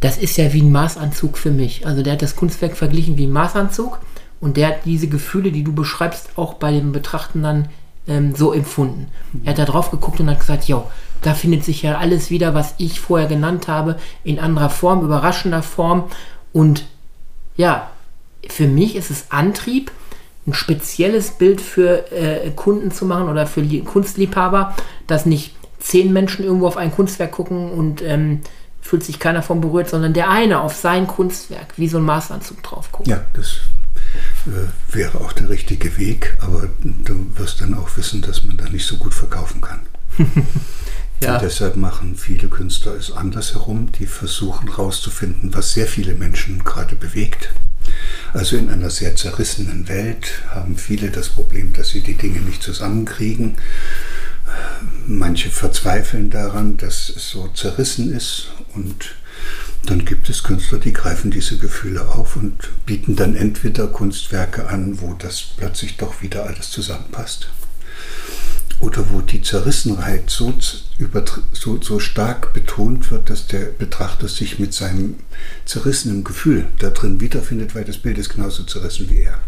das 0.00 0.18
ist 0.18 0.36
ja 0.36 0.52
wie 0.52 0.60
ein 0.60 0.72
Maßanzug 0.72 1.38
für 1.38 1.50
mich. 1.50 1.86
Also 1.86 2.02
der 2.02 2.14
hat 2.14 2.22
das 2.22 2.36
Kunstwerk 2.36 2.76
verglichen 2.76 3.16
wie 3.16 3.26
ein 3.26 3.32
Maßanzug 3.32 3.98
und 4.40 4.56
der 4.56 4.68
hat 4.68 4.84
diese 4.84 5.08
Gefühle, 5.08 5.50
die 5.50 5.64
du 5.64 5.72
beschreibst, 5.72 6.30
auch 6.36 6.54
bei 6.54 6.72
dem 6.72 6.92
Betrachten 6.92 7.42
dann 7.42 7.68
ähm, 8.06 8.34
so 8.34 8.52
empfunden. 8.52 9.08
Er 9.44 9.50
hat 9.52 9.58
da 9.58 9.64
drauf 9.64 9.90
geguckt 9.90 10.20
und 10.20 10.30
hat 10.30 10.40
gesagt, 10.40 10.64
jo, 10.64 10.84
da 11.22 11.34
findet 11.34 11.64
sich 11.64 11.82
ja 11.82 11.96
alles 11.96 12.30
wieder, 12.30 12.54
was 12.54 12.74
ich 12.78 13.00
vorher 13.00 13.28
genannt 13.28 13.68
habe, 13.68 13.96
in 14.22 14.38
anderer 14.38 14.70
Form, 14.70 15.02
überraschender 15.02 15.62
Form. 15.62 16.04
Und 16.52 16.84
ja, 17.56 17.90
für 18.48 18.68
mich 18.68 18.96
ist 18.96 19.10
es 19.10 19.30
Antrieb, 19.30 19.90
ein 20.46 20.54
spezielles 20.54 21.32
Bild 21.32 21.60
für 21.60 22.10
äh, 22.12 22.50
Kunden 22.50 22.90
zu 22.90 23.04
machen 23.04 23.28
oder 23.28 23.46
für 23.46 23.62
Kunstliebhaber, 23.62 24.76
dass 25.06 25.26
nicht 25.26 25.54
zehn 25.78 26.12
Menschen 26.12 26.44
irgendwo 26.44 26.66
auf 26.66 26.76
ein 26.76 26.92
Kunstwerk 26.92 27.32
gucken 27.32 27.70
und 27.70 28.02
ähm, 28.02 28.40
fühlt 28.80 29.04
sich 29.04 29.18
keiner 29.18 29.42
von 29.42 29.60
berührt, 29.60 29.88
sondern 29.88 30.14
der 30.14 30.30
eine 30.30 30.60
auf 30.60 30.74
sein 30.74 31.06
Kunstwerk 31.06 31.74
wie 31.76 31.88
so 31.88 31.98
ein 31.98 32.04
Maßanzug 32.04 32.62
drauf 32.62 32.92
guckt. 32.92 33.08
Ja, 33.08 33.24
das 33.34 33.58
äh, 34.46 34.94
wäre 34.94 35.20
auch 35.20 35.32
der 35.32 35.48
richtige 35.48 35.96
Weg, 35.98 36.36
aber 36.40 36.68
du 36.82 37.26
wirst 37.36 37.60
dann 37.60 37.74
auch 37.74 37.96
wissen, 37.96 38.22
dass 38.22 38.44
man 38.44 38.56
da 38.56 38.68
nicht 38.68 38.86
so 38.86 38.96
gut 38.96 39.14
verkaufen 39.14 39.60
kann. 39.60 39.80
ja. 41.20 41.34
Und 41.34 41.42
deshalb 41.42 41.76
machen 41.76 42.14
viele 42.14 42.48
Künstler 42.48 42.94
es 42.94 43.10
andersherum, 43.10 43.90
die 43.92 44.06
versuchen 44.06 44.68
herauszufinden, 44.68 45.54
was 45.54 45.72
sehr 45.72 45.86
viele 45.86 46.14
Menschen 46.14 46.62
gerade 46.62 46.94
bewegt. 46.94 47.50
Also 48.36 48.58
in 48.58 48.68
einer 48.68 48.90
sehr 48.90 49.16
zerrissenen 49.16 49.88
Welt 49.88 50.42
haben 50.50 50.76
viele 50.76 51.10
das 51.10 51.30
Problem, 51.30 51.72
dass 51.72 51.88
sie 51.88 52.02
die 52.02 52.18
Dinge 52.18 52.40
nicht 52.40 52.62
zusammenkriegen. 52.62 53.56
Manche 55.06 55.48
verzweifeln 55.48 56.28
daran, 56.28 56.76
dass 56.76 57.08
es 57.08 57.30
so 57.30 57.48
zerrissen 57.48 58.12
ist 58.12 58.48
und 58.74 59.14
dann 59.86 60.04
gibt 60.04 60.28
es 60.28 60.42
Künstler, 60.42 60.78
die 60.78 60.92
greifen 60.92 61.30
diese 61.30 61.56
Gefühle 61.56 62.08
auf 62.08 62.36
und 62.36 62.68
bieten 62.84 63.16
dann 63.16 63.36
entweder 63.36 63.86
Kunstwerke 63.86 64.68
an, 64.68 65.00
wo 65.00 65.14
das 65.14 65.42
plötzlich 65.56 65.96
doch 65.96 66.20
wieder 66.20 66.44
alles 66.44 66.70
zusammenpasst. 66.70 67.48
Oder 68.80 69.10
wo 69.10 69.20
die 69.20 69.40
Zerrissenheit 69.40 70.28
so, 70.28 70.52
so, 71.52 71.80
so 71.80 71.98
stark 71.98 72.52
betont 72.52 73.10
wird, 73.10 73.30
dass 73.30 73.46
der 73.46 73.66
Betrachter 73.66 74.28
sich 74.28 74.58
mit 74.58 74.74
seinem 74.74 75.16
zerrissenen 75.64 76.24
Gefühl 76.24 76.66
da 76.78 76.90
drin 76.90 77.20
wiederfindet, 77.20 77.74
weil 77.74 77.84
das 77.84 77.98
Bild 77.98 78.18
ist 78.18 78.30
genauso 78.30 78.64
zerrissen 78.64 79.10
wie 79.10 79.22
er. 79.22 79.38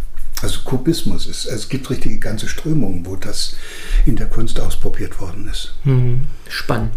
Also 0.40 0.60
Kubismus 0.64 1.26
ist, 1.26 1.46
es 1.46 1.68
gibt 1.68 1.90
richtige 1.90 2.18
ganze 2.18 2.48
Strömungen, 2.48 3.04
wo 3.04 3.16
das 3.16 3.56
in 4.06 4.16
der 4.16 4.28
Kunst 4.28 4.60
ausprobiert 4.60 5.20
worden 5.20 5.48
ist. 5.48 5.74
Hm, 5.82 6.20
spannend. 6.48 6.92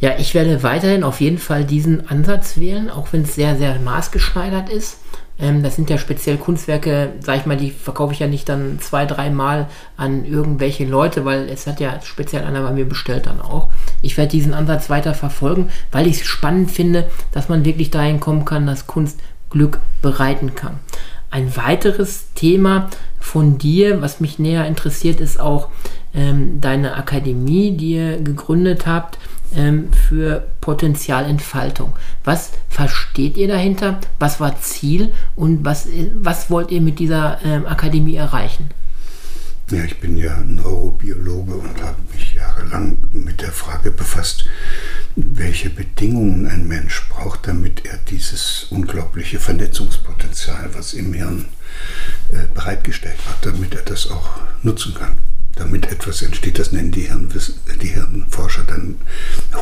Ja, 0.00 0.16
ich 0.18 0.34
werde 0.34 0.62
weiterhin 0.62 1.02
auf 1.02 1.20
jeden 1.20 1.38
Fall 1.38 1.64
diesen 1.64 2.08
Ansatz 2.08 2.56
wählen, 2.56 2.90
auch 2.90 3.12
wenn 3.12 3.22
es 3.22 3.34
sehr, 3.34 3.56
sehr 3.56 3.78
maßgeschneidert 3.80 4.68
ist. 4.68 4.98
Ähm, 5.38 5.62
das 5.62 5.76
sind 5.76 5.90
ja 5.90 5.98
speziell 5.98 6.36
Kunstwerke, 6.36 7.12
sag 7.20 7.38
ich 7.38 7.46
mal, 7.46 7.56
die 7.56 7.70
verkaufe 7.70 8.12
ich 8.12 8.20
ja 8.20 8.26
nicht 8.26 8.48
dann 8.48 8.78
zwei, 8.80 9.04
dreimal 9.04 9.68
an 9.96 10.24
irgendwelche 10.24 10.84
Leute, 10.84 11.24
weil 11.24 11.48
es 11.48 11.66
hat 11.66 11.80
ja 11.80 12.00
speziell 12.02 12.44
einer 12.44 12.62
bei 12.62 12.70
mir 12.70 12.88
bestellt 12.88 13.26
dann 13.26 13.40
auch. 13.40 13.70
Ich 14.02 14.16
werde 14.16 14.30
diesen 14.30 14.54
Ansatz 14.54 14.90
weiter 14.90 15.14
verfolgen, 15.14 15.70
weil 15.90 16.06
ich 16.06 16.20
es 16.20 16.26
spannend 16.26 16.70
finde, 16.70 17.10
dass 17.32 17.48
man 17.48 17.64
wirklich 17.64 17.90
dahin 17.90 18.20
kommen 18.20 18.44
kann, 18.44 18.66
dass 18.66 18.86
Kunst 18.86 19.20
Glück 19.50 19.80
bereiten 20.02 20.54
kann. 20.54 20.78
Ein 21.30 21.56
weiteres 21.56 22.32
Thema 22.34 22.90
von 23.18 23.58
dir, 23.58 24.02
was 24.02 24.20
mich 24.20 24.38
näher 24.38 24.66
interessiert, 24.66 25.20
ist 25.20 25.40
auch 25.40 25.68
ähm, 26.14 26.60
deine 26.60 26.94
Akademie, 26.94 27.76
die 27.76 27.94
ihr 27.94 28.20
gegründet 28.20 28.86
habt 28.86 29.18
ähm, 29.56 29.92
für 29.92 30.46
Potenzialentfaltung. 30.60 31.94
Was 32.24 32.52
versteht 32.68 33.36
ihr 33.36 33.48
dahinter? 33.48 34.00
Was 34.18 34.40
war 34.40 34.60
Ziel 34.60 35.12
und 35.36 35.64
was, 35.64 35.88
was 36.14 36.50
wollt 36.50 36.70
ihr 36.70 36.80
mit 36.80 36.98
dieser 36.98 37.38
ähm, 37.44 37.66
Akademie 37.66 38.16
erreichen? 38.16 38.70
Ja, 39.70 39.82
ich 39.82 39.98
bin 39.98 40.18
ja 40.18 40.36
Neurobiologe 40.44 41.54
und 41.54 41.82
habe 41.82 41.96
mich 42.12 42.34
jahrelang 42.34 42.98
mit 43.12 43.40
der 43.40 43.50
Frage 43.50 43.90
befasst, 43.90 44.44
welche 45.16 45.70
Bedingungen 45.70 46.46
ein 46.46 46.68
Mensch 46.68 47.08
braucht, 47.08 47.48
damit 47.48 47.86
er 47.86 47.96
dieses 47.96 48.66
unglaubliche 48.68 49.40
Vernetzungspotenzial, 49.40 50.68
was 50.74 50.92
im 50.92 51.14
Hirn 51.14 51.46
äh, 52.30 52.46
bereitgestellt 52.52 53.18
hat, 53.26 53.46
damit 53.46 53.74
er 53.74 53.82
das 53.82 54.10
auch 54.10 54.38
nutzen 54.62 54.92
kann 54.92 55.16
damit 55.56 55.90
etwas 55.90 56.22
entsteht, 56.22 56.58
das 56.58 56.72
nennen 56.72 56.90
die, 56.90 57.02
Hirn, 57.02 57.32
die 57.80 57.88
Hirnforscher 57.88 58.64
dann 58.64 58.98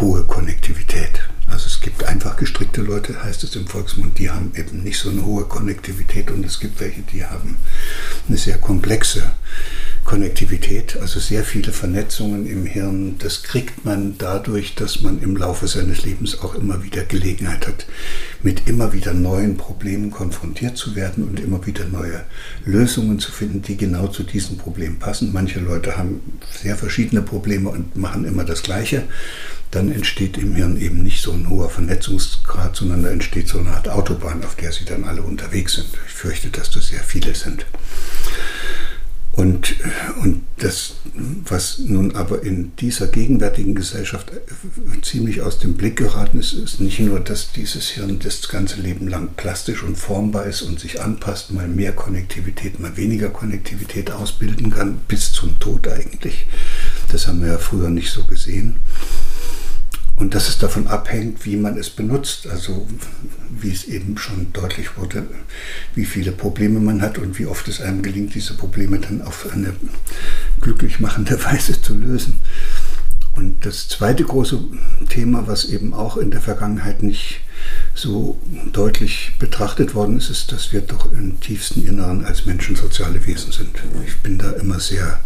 hohe 0.01 0.23
Konnektivität. 0.25 1.29
Also 1.49 1.67
es 1.67 1.81
gibt 1.81 2.05
einfach 2.05 2.37
gestrickte 2.37 2.81
Leute, 2.81 3.23
heißt 3.23 3.45
es 3.45 3.57
im 3.57 3.67
Volksmund, 3.67 4.19
die 4.19 4.31
haben 4.31 4.53
eben 4.55 4.83
nicht 4.83 4.99
so 4.99 5.11
eine 5.11 5.25
hohe 5.25 5.45
Konnektivität 5.45 6.31
und 6.31 6.47
es 6.47 6.61
gibt 6.61 6.81
welche, 6.81 7.03
die 7.03 7.25
haben 7.25 7.59
eine 8.29 8.39
sehr 8.39 8.59
komplexe 8.59 9.33
Konnektivität, 10.05 10.97
also 11.01 11.21
sehr 11.21 11.45
viele 11.45 11.73
Vernetzungen 11.73 12.47
im 12.47 12.67
Hirn. 12.67 13.17
Das 13.19 13.43
kriegt 13.43 13.85
man 13.85 14.17
dadurch, 14.19 14.75
dass 14.75 15.01
man 15.01 15.23
im 15.23 15.37
Laufe 15.37 15.69
seines 15.69 16.05
Lebens 16.05 16.41
auch 16.41 16.55
immer 16.55 16.83
wieder 16.83 17.05
Gelegenheit 17.05 17.67
hat, 17.67 17.87
mit 18.43 18.69
immer 18.69 18.93
wieder 18.93 19.15
neuen 19.15 19.57
Problemen 19.57 20.11
konfrontiert 20.11 20.77
zu 20.77 20.97
werden 20.97 21.25
und 21.25 21.41
immer 21.41 21.65
wieder 21.67 21.85
neue 21.85 22.25
Lösungen 22.65 23.21
zu 23.21 23.31
finden, 23.31 23.63
die 23.63 23.77
genau 23.77 24.09
zu 24.09 24.25
diesen 24.25 24.59
Problemen 24.59 24.99
passen. 24.99 25.31
Manche 25.33 25.61
Leute 25.61 25.97
haben 25.97 26.21
sehr 26.51 26.77
verschiedene 26.77 27.23
Probleme 27.23 27.71
und 27.71 27.97
machen 27.97 28.25
immer 28.25 28.45
das 28.45 28.63
Gleiche. 28.63 29.05
Dann 29.71 29.91
entsteht 29.91 30.37
im 30.37 30.55
Hirn 30.55 30.79
eben 30.79 31.03
nicht 31.03 31.23
so 31.23 31.33
ein 31.33 31.49
hoher 31.49 31.71
Vernetzungsgrad, 31.71 32.77
sondern 32.77 33.05
da 33.05 33.11
entsteht 33.11 33.49
so 33.49 33.59
eine 33.59 33.71
Art 33.71 33.89
Autobahn, 33.89 34.45
auf 34.45 34.57
der 34.57 34.73
sie 34.73 34.85
dann 34.85 35.05
alle 35.05 35.23
unterwegs 35.23 35.75
sind. 35.75 35.89
Ich 36.07 36.13
fürchte, 36.13 36.51
dass 36.51 36.71
das 36.71 36.89
sehr 36.89 37.03
viele 37.03 37.35
sind. 37.35 37.65
Und, 39.35 39.77
und 40.23 40.43
das, 40.59 40.97
was 41.49 41.79
nun 41.79 42.15
aber 42.15 42.43
in 42.43 42.77
dieser 42.77 43.07
gegenwärtigen 43.07 43.75
Gesellschaft 43.75 44.31
ziemlich 45.01 45.41
aus 45.41 45.59
dem 45.59 45.75
Blick 45.75 45.97
geraten 45.97 46.39
ist, 46.39 46.53
ist 46.53 46.81
nicht 46.81 47.01
nur, 47.01 47.19
dass 47.19 47.51
dieses 47.53 47.89
Hirn 47.89 48.19
das 48.19 48.47
ganze 48.49 48.81
Leben 48.81 49.09
lang 49.09 49.31
plastisch 49.37 49.83
und 49.83 49.97
formbar 49.97 50.45
ist 50.47 50.61
und 50.63 50.79
sich 50.79 51.01
anpasst, 51.01 51.51
mal 51.51 51.67
mehr 51.67 51.93
Konnektivität, 51.93 52.79
mal 52.79 52.97
weniger 52.99 53.31
Konnektivität 53.31 54.11
ausbilden 54.11 54.71
kann, 54.71 54.99
bis 55.09 55.33
zum 55.33 55.59
Tod 55.59 55.89
eigentlich. 55.89 56.47
Das 57.11 57.27
haben 57.27 57.41
wir 57.41 57.49
ja 57.49 57.59
früher 57.59 57.89
nicht 57.89 58.11
so 58.11 58.25
gesehen. 58.25 58.77
Und 60.23 60.37
dass 60.37 60.49
es 60.49 60.57
davon 60.57 60.87
abhängt, 60.87 61.45
wie 61.45 61.57
man 61.57 61.77
es 61.77 61.91
benutzt. 61.91 62.47
Also 62.47 62.87
wie 63.51 63.73
es 63.73 63.87
eben 63.87 64.17
schon 64.17 64.53
deutlich 64.53 64.97
wurde, 64.97 65.27
wie 65.97 66.05
viele 66.05 66.31
Probleme 66.31 66.79
man 66.79 67.03
hat 67.03 67.19
und 67.19 67.41
wie 67.41 67.47
oft 67.47 67.67
es 67.67 67.81
einem 67.81 68.03
gelingt, 68.03 68.37
diese 68.37 68.55
Probleme 68.55 69.01
dann 69.01 69.21
auf 69.23 69.49
eine 69.53 69.75
glücklich 70.61 71.01
machende 71.01 71.45
Weise 71.45 71.83
zu 71.83 71.97
lösen. 71.97 72.37
Und 73.33 73.67
das 73.67 73.89
zweite 73.89 74.23
große 74.23 74.61
Thema, 75.09 75.49
was 75.49 75.65
eben 75.65 75.93
auch 75.93 76.17
in 76.17 76.31
der 76.31 76.41
Vergangenheit 76.41 77.03
nicht 77.03 77.41
so 77.93 78.41
deutlich 78.73 79.33
betrachtet 79.41 79.97
worden 79.97 80.19
ist, 80.19 80.31
ist, 80.31 80.53
dass 80.53 80.73
wir 80.73 80.83
doch 80.83 81.11
im 81.11 81.41
tiefsten 81.41 81.85
Inneren 81.85 82.25
als 82.25 82.47
Menschen 82.47 82.77
soziale 82.77 83.27
Wesen 83.27 83.51
sind. 83.51 83.71
Ich 84.07 84.19
bin 84.19 84.39
da 84.39 84.53
immer 84.53 84.79
sehr 84.79 85.19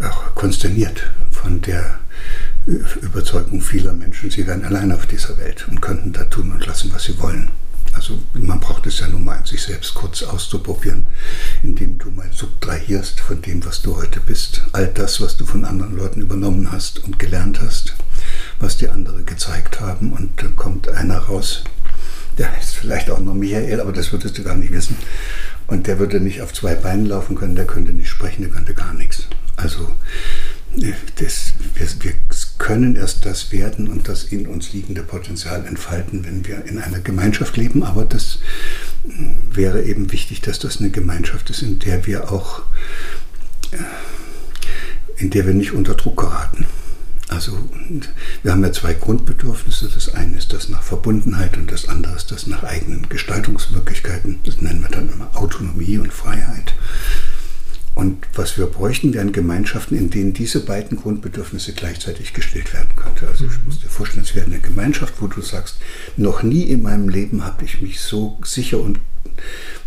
auch 0.00 0.34
konsterniert 0.34 1.10
von 1.30 1.60
der 1.60 1.98
Überzeugung 2.66 3.60
vieler 3.60 3.92
Menschen, 3.92 4.30
sie 4.30 4.46
wären 4.46 4.64
allein 4.64 4.90
auf 4.92 5.06
dieser 5.06 5.38
Welt 5.38 5.66
und 5.68 5.80
könnten 5.80 6.12
da 6.12 6.24
tun 6.24 6.52
und 6.52 6.66
lassen, 6.66 6.90
was 6.92 7.04
sie 7.04 7.18
wollen. 7.20 7.50
Also 7.92 8.18
man 8.34 8.60
braucht 8.60 8.86
es 8.86 8.98
ja 9.00 9.08
nur 9.08 9.20
mal, 9.20 9.40
sich 9.46 9.62
selbst 9.62 9.94
kurz 9.94 10.22
auszuprobieren, 10.22 11.06
indem 11.62 11.96
du 11.96 12.10
mal 12.10 12.28
subtrahierst 12.30 13.20
von 13.20 13.40
dem, 13.40 13.64
was 13.64 13.80
du 13.80 13.96
heute 13.96 14.20
bist. 14.20 14.62
All 14.72 14.88
das, 14.88 15.20
was 15.20 15.36
du 15.36 15.46
von 15.46 15.64
anderen 15.64 15.96
Leuten 15.96 16.20
übernommen 16.20 16.70
hast 16.70 17.02
und 17.04 17.18
gelernt 17.18 17.60
hast, 17.62 17.94
was 18.58 18.76
dir 18.76 18.92
andere 18.92 19.22
gezeigt 19.22 19.80
haben. 19.80 20.12
Und 20.12 20.42
dann 20.42 20.56
kommt 20.56 20.88
einer 20.88 21.18
raus, 21.18 21.64
der 22.36 22.54
heißt 22.54 22.74
vielleicht 22.74 23.08
auch 23.10 23.20
noch 23.20 23.34
Michael, 23.34 23.80
aber 23.80 23.92
das 23.92 24.12
würdest 24.12 24.36
du 24.36 24.42
gar 24.42 24.56
nicht 24.56 24.72
wissen. 24.72 24.96
Und 25.66 25.86
der 25.86 25.98
würde 25.98 26.20
nicht 26.20 26.42
auf 26.42 26.52
zwei 26.52 26.74
Beinen 26.74 27.06
laufen 27.06 27.34
können, 27.34 27.54
der 27.54 27.66
könnte 27.66 27.92
nicht 27.92 28.10
sprechen, 28.10 28.42
der 28.42 28.50
könnte 28.50 28.74
gar 28.74 28.92
nichts. 28.92 29.22
Also 29.56 29.88
das, 31.18 31.54
wir, 31.74 31.86
wir, 32.00 32.14
können 32.58 32.96
erst 32.96 33.26
das 33.26 33.52
werden 33.52 33.88
und 33.88 34.08
das 34.08 34.24
in 34.24 34.46
uns 34.46 34.72
liegende 34.72 35.02
Potenzial 35.02 35.64
entfalten, 35.66 36.24
wenn 36.24 36.46
wir 36.46 36.64
in 36.64 36.78
einer 36.78 37.00
Gemeinschaft 37.00 37.56
leben. 37.56 37.82
Aber 37.82 38.04
das 38.04 38.38
wäre 39.52 39.82
eben 39.82 40.12
wichtig, 40.12 40.40
dass 40.40 40.58
das 40.58 40.78
eine 40.78 40.90
Gemeinschaft 40.90 41.50
ist, 41.50 41.62
in 41.62 41.78
der 41.78 42.06
wir 42.06 42.32
auch, 42.32 42.62
äh, 43.72 43.76
in 45.18 45.30
der 45.30 45.46
wir 45.46 45.54
nicht 45.54 45.72
unter 45.72 45.94
Druck 45.94 46.18
geraten. 46.18 46.66
Also 47.28 47.58
wir 48.42 48.52
haben 48.52 48.62
ja 48.62 48.72
zwei 48.72 48.94
Grundbedürfnisse. 48.94 49.88
Das 49.92 50.14
eine 50.14 50.38
ist 50.38 50.52
das 50.52 50.68
nach 50.68 50.82
Verbundenheit 50.82 51.56
und 51.56 51.72
das 51.72 51.88
andere 51.88 52.14
ist 52.14 52.30
das 52.30 52.46
nach 52.46 52.62
eigenen 52.62 53.08
Gestaltungsmöglichkeiten. 53.08 54.38
Das 54.44 54.60
nennen 54.60 54.82
wir 54.82 54.88
dann 54.88 55.12
immer 55.12 55.30
Autonomie 55.34 55.98
und 55.98 56.12
Freiheit. 56.12 56.74
Und 57.96 58.26
was 58.34 58.58
wir 58.58 58.66
bräuchten, 58.66 59.14
wären 59.14 59.32
Gemeinschaften, 59.32 59.96
in 59.96 60.10
denen 60.10 60.34
diese 60.34 60.60
beiden 60.60 60.98
Grundbedürfnisse 60.98 61.72
gleichzeitig 61.72 62.34
gestillt 62.34 62.74
werden 62.74 62.90
könnte. 62.94 63.26
Also 63.26 63.46
ich 63.46 63.64
muss 63.64 63.80
dir 63.80 63.88
vorstellen, 63.88 64.22
es 64.22 64.34
wäre 64.34 64.44
eine 64.44 64.58
Gemeinschaft, 64.58 65.14
wo 65.20 65.28
du 65.28 65.40
sagst, 65.40 65.78
noch 66.18 66.42
nie 66.42 66.64
in 66.64 66.82
meinem 66.82 67.08
Leben 67.08 67.46
habe 67.46 67.64
ich 67.64 67.80
mich 67.80 68.00
so 68.00 68.38
sicher 68.44 68.80
und, 68.80 69.00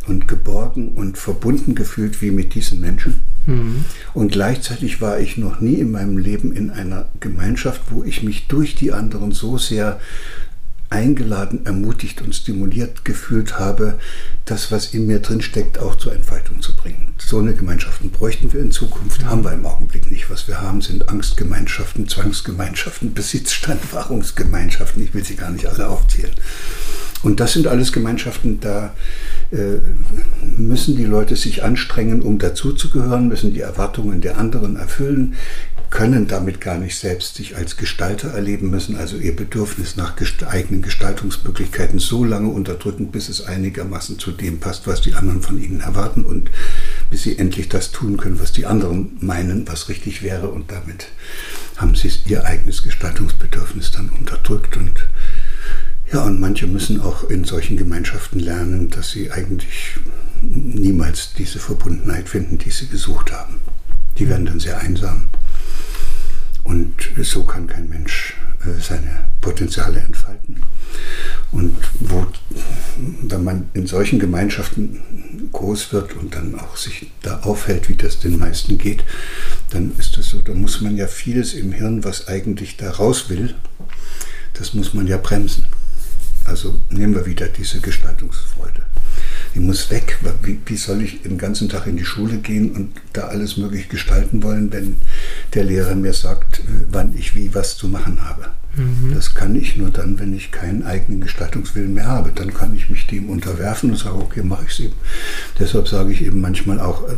und 0.07 0.27
geborgen 0.27 0.93
und 0.95 1.19
verbunden 1.19 1.75
gefühlt 1.75 2.19
wie 2.23 2.31
mit 2.31 2.55
diesen 2.55 2.81
Menschen. 2.81 3.19
Mhm. 3.45 3.85
Und 4.15 4.31
gleichzeitig 4.31 5.01
war 5.01 5.19
ich 5.19 5.37
noch 5.37 5.59
nie 5.59 5.75
in 5.75 5.91
meinem 5.91 6.17
Leben 6.17 6.51
in 6.51 6.71
einer 6.71 7.09
Gemeinschaft, 7.19 7.81
wo 7.91 8.03
ich 8.03 8.23
mich 8.23 8.47
durch 8.47 8.73
die 8.73 8.91
anderen 8.91 9.33
so 9.33 9.59
sehr 9.59 9.99
eingeladen, 10.89 11.65
ermutigt 11.65 12.21
und 12.21 12.33
stimuliert 12.33 13.05
gefühlt 13.05 13.59
habe, 13.59 13.99
das, 14.45 14.71
was 14.71 14.93
in 14.93 15.05
mir 15.05 15.19
drin 15.19 15.41
steckt, 15.41 15.77
auch 15.79 15.95
zur 15.95 16.13
Entfaltung 16.13 16.61
zu 16.61 16.75
bringen. 16.75 17.13
So 17.19 17.39
eine 17.39 17.53
Gemeinschaften 17.53 18.09
bräuchten 18.09 18.51
wir 18.51 18.61
in 18.61 18.71
Zukunft, 18.71 19.23
haben 19.25 19.43
wir 19.43 19.53
im 19.53 19.65
Augenblick 19.65 20.09
nicht. 20.09 20.29
Was 20.29 20.47
wir 20.47 20.61
haben, 20.61 20.81
sind 20.81 21.09
Angstgemeinschaften, 21.09 22.07
Zwangsgemeinschaften, 22.07 23.13
Besitzstandwahrungsgemeinschaften. 23.13 25.03
Ich 25.03 25.13
will 25.13 25.23
sie 25.23 25.35
gar 25.35 25.51
nicht 25.51 25.67
alle 25.67 25.87
aufzählen. 25.87 26.33
Und 27.21 27.39
das 27.39 27.53
sind 27.53 27.67
alles 27.67 27.91
Gemeinschaften, 27.91 28.59
da 28.61 28.95
äh, 29.51 29.79
müssen 30.57 30.95
die 30.95 31.05
Leute 31.05 31.35
sich 31.35 31.63
anstrengen, 31.63 32.21
um 32.21 32.39
dazuzugehören, 32.39 33.27
müssen 33.27 33.53
die 33.53 33.59
Erwartungen 33.59 34.21
der 34.21 34.37
anderen 34.37 34.77
erfüllen, 34.77 35.35
können 35.89 36.27
damit 36.27 36.61
gar 36.61 36.77
nicht 36.77 36.97
selbst 36.97 37.35
sich 37.35 37.55
als 37.55 37.75
Gestalter 37.75 38.29
erleben 38.29 38.69
müssen, 38.69 38.95
also 38.95 39.17
ihr 39.17 39.35
Bedürfnis 39.35 39.95
nach 39.95 40.15
eigenen 40.47 40.81
Gestaltungsmöglichkeiten 40.81 41.99
so 41.99 42.23
lange 42.23 42.49
unterdrücken, 42.49 43.11
bis 43.11 43.27
es 43.29 43.41
einigermaßen 43.41 44.19
zu 44.19 44.31
dem 44.31 44.59
passt, 44.59 44.85
was 44.87 45.01
die 45.01 45.15
anderen 45.15 45.41
von 45.41 45.61
ihnen 45.61 45.79
erwarten 45.79 46.23
und 46.23 46.51
bis 47.09 47.23
sie 47.23 47.37
endlich 47.37 47.69
das 47.69 47.91
tun 47.91 48.17
können, 48.17 48.39
was 48.39 48.51
die 48.51 48.65
anderen 48.65 49.17
meinen, 49.19 49.67
was 49.67 49.89
richtig 49.89 50.21
wäre 50.21 50.49
und 50.49 50.71
damit 50.71 51.07
haben 51.77 51.95
sie 51.95 52.11
ihr 52.25 52.45
eigenes 52.45 52.83
Gestaltungsbedürfnis 52.83 53.91
dann 53.91 54.09
unterdrückt 54.09 54.77
und 54.77 55.07
ja, 56.11 56.23
und 56.23 56.39
manche 56.39 56.65
müssen 56.65 57.01
auch 57.01 57.29
in 57.29 57.43
solchen 57.43 57.77
Gemeinschaften 57.77 58.39
lernen, 58.39 58.89
dass 58.89 59.11
sie 59.11 59.31
eigentlich 59.31 59.97
niemals 60.41 61.33
diese 61.33 61.59
Verbundenheit 61.59 62.29
finden, 62.29 62.57
die 62.57 62.71
sie 62.71 62.87
gesucht 62.87 63.31
haben. 63.31 63.61
Die 64.17 64.27
werden 64.27 64.47
dann 64.47 64.59
sehr 64.59 64.79
einsam. 64.79 65.25
Und 66.63 66.93
so 67.21 67.43
kann 67.43 67.67
kein 67.67 67.89
Mensch 67.89 68.35
äh, 68.65 68.79
seine 68.81 69.25
Potenziale 69.41 69.99
entfalten. 69.99 70.61
Und 71.51 71.75
wo, 71.99 72.27
wenn 72.97 73.43
man 73.43 73.69
in 73.73 73.87
solchen 73.87 74.19
Gemeinschaften 74.19 75.49
groß 75.51 75.93
wird 75.93 76.15
und 76.15 76.35
dann 76.35 76.59
auch 76.59 76.77
sich 76.77 77.11
da 77.21 77.39
aufhält, 77.39 77.89
wie 77.89 77.95
das 77.95 78.19
den 78.19 78.37
meisten 78.37 78.77
geht, 78.77 79.03
dann 79.71 79.93
ist 79.97 80.17
das 80.17 80.27
so, 80.27 80.41
da 80.41 80.53
muss 80.53 80.81
man 80.81 80.97
ja 80.97 81.07
vieles 81.07 81.53
im 81.53 81.71
Hirn, 81.71 82.03
was 82.03 82.27
eigentlich 82.27 82.77
da 82.77 82.91
raus 82.91 83.29
will, 83.29 83.55
das 84.53 84.73
muss 84.73 84.93
man 84.93 85.07
ja 85.07 85.17
bremsen. 85.17 85.65
Also 86.45 86.79
nehmen 86.89 87.15
wir 87.15 87.25
wieder 87.25 87.47
diese 87.47 87.79
Gestaltungsfreude. 87.79 88.83
Die 89.55 89.59
muss 89.59 89.89
weg. 89.89 90.19
Wie, 90.43 90.59
wie, 90.65 90.77
soll 90.77 91.01
ich 91.01 91.21
den 91.21 91.37
ganzen 91.37 91.69
Tag 91.69 91.87
in 91.87 91.97
die 91.97 92.05
Schule 92.05 92.37
gehen 92.37 92.71
und 92.71 92.91
da 93.13 93.27
alles 93.27 93.57
möglich 93.57 93.89
gestalten 93.89 94.43
wollen, 94.43 94.71
wenn 94.71 94.97
der 95.53 95.63
Lehrer 95.63 95.95
mir 95.95 96.13
sagt, 96.13 96.59
äh, 96.59 96.85
wann 96.91 97.17
ich 97.17 97.35
wie 97.35 97.53
was 97.55 97.77
zu 97.77 97.87
machen 97.87 98.23
habe? 98.27 98.47
Mhm. 98.75 99.13
Das 99.13 99.33
kann 99.33 99.55
ich 99.55 99.77
nur 99.77 99.89
dann, 99.89 100.19
wenn 100.19 100.33
ich 100.33 100.51
keinen 100.51 100.83
eigenen 100.83 101.21
Gestaltungswillen 101.21 101.93
mehr 101.93 102.07
habe. 102.07 102.31
Dann 102.33 102.53
kann 102.53 102.75
ich 102.75 102.89
mich 102.89 103.07
dem 103.07 103.29
unterwerfen 103.29 103.91
und 103.91 103.97
sage, 103.97 104.15
okay, 104.15 104.43
mache 104.43 104.65
ich 104.65 104.71
es 104.71 104.79
eben. 104.79 104.95
Deshalb 105.57 105.87
sage 105.87 106.13
ich 106.13 106.21
eben 106.21 106.41
manchmal 106.41 106.79
auch, 106.79 107.07
äh, 107.09 107.15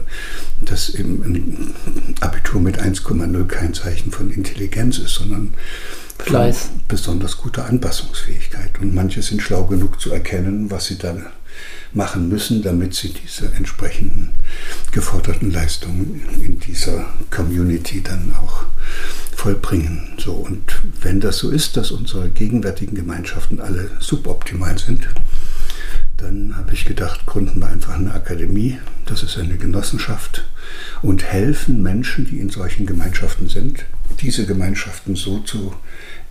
dass 0.62 0.90
eben 0.90 1.24
ein 1.24 1.74
Abitur 2.22 2.62
mit 2.62 2.80
1,0 2.82 3.46
kein 3.46 3.74
Zeichen 3.74 4.12
von 4.12 4.32
Intelligenz 4.32 4.98
ist, 4.98 5.16
sondern 5.16 5.54
Fleiß. 6.26 6.70
besonders 6.88 7.38
gute 7.38 7.64
Anpassungsfähigkeit. 7.64 8.80
Und 8.80 8.94
manche 8.94 9.22
sind 9.22 9.42
schlau 9.42 9.66
genug 9.66 10.00
zu 10.00 10.12
erkennen, 10.12 10.72
was 10.72 10.86
sie 10.86 10.98
da 10.98 11.16
machen 11.94 12.30
müssen, 12.30 12.62
damit 12.62 12.94
sie 12.94 13.10
diese 13.10 13.52
entsprechenden 13.54 14.32
geforderten 14.92 15.52
Leistungen 15.52 16.22
in 16.42 16.60
dieser 16.60 17.06
Community 17.30 18.02
dann 18.02 18.34
auch 18.42 18.66
vollbringen. 19.36 20.14
So, 20.18 20.34
und 20.34 20.82
wenn 21.02 21.20
das 21.20 21.38
so 21.40 21.50
ist, 21.50 21.76
dass 21.78 21.92
unsere 21.92 22.30
gegenwärtigen 22.30 22.96
Gemeinschaften 22.96 23.60
alle 23.60 23.92
suboptimal 24.00 24.78
sind, 24.78 25.08
dann 26.18 26.56
habe 26.56 26.74
ich 26.74 26.86
gedacht, 26.86 27.26
gründen 27.26 27.60
wir 27.60 27.68
einfach 27.68 27.96
eine 27.96 28.14
Akademie, 28.14 28.78
das 29.06 29.24
ist 29.24 29.38
eine 29.38 29.58
Genossenschaft 29.58 30.46
und 31.02 31.24
helfen 31.24 31.82
Menschen, 31.82 32.26
die 32.26 32.40
in 32.40 32.50
solchen 32.50 32.86
Gemeinschaften 32.86 33.50
sind, 33.50 33.86
diese 34.22 34.46
Gemeinschaften 34.46 35.16
so 35.16 35.40
zu 35.40 35.74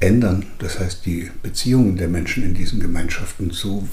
ändern, 0.00 0.46
das 0.58 0.78
heißt 0.78 1.04
die 1.04 1.30
Beziehungen 1.42 1.96
der 1.96 2.08
Menschen 2.08 2.42
in 2.42 2.54
diesen 2.54 2.80
Gemeinschaften 2.80 3.50
so 3.50 3.86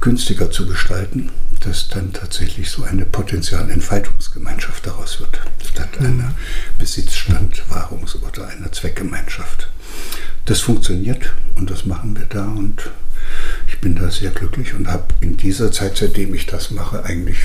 günstiger 0.00 0.50
zu 0.50 0.66
gestalten, 0.66 1.30
dass 1.60 1.88
dann 1.88 2.12
tatsächlich 2.12 2.70
so 2.70 2.84
eine 2.84 3.04
Potenzialentfaltungsgemeinschaft 3.04 4.86
daraus 4.86 5.20
wird, 5.20 5.40
statt 5.64 6.00
mhm. 6.00 6.06
einer 6.06 6.34
Besitzstandwahrungs- 6.80 8.16
oder 8.22 8.48
einer 8.48 8.72
Zweckgemeinschaft. 8.72 9.70
Das 10.46 10.60
funktioniert 10.60 11.32
und 11.56 11.70
das 11.70 11.84
machen 11.84 12.16
wir 12.16 12.26
da 12.26 12.46
und 12.46 12.90
ich 13.68 13.78
bin 13.80 13.96
da 13.96 14.10
sehr 14.10 14.30
glücklich 14.30 14.74
und 14.74 14.88
habe 14.88 15.06
in 15.20 15.36
dieser 15.36 15.72
Zeit, 15.72 15.96
seitdem 15.96 16.34
ich 16.34 16.46
das 16.46 16.70
mache, 16.70 17.04
eigentlich 17.04 17.38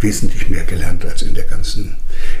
wesentlich 0.00 0.48
mehr 0.48 0.64
gelernt 0.64 1.04
als 1.04 1.22
in, 1.22 1.34
der 1.34 1.44
ganzen, 1.44 1.96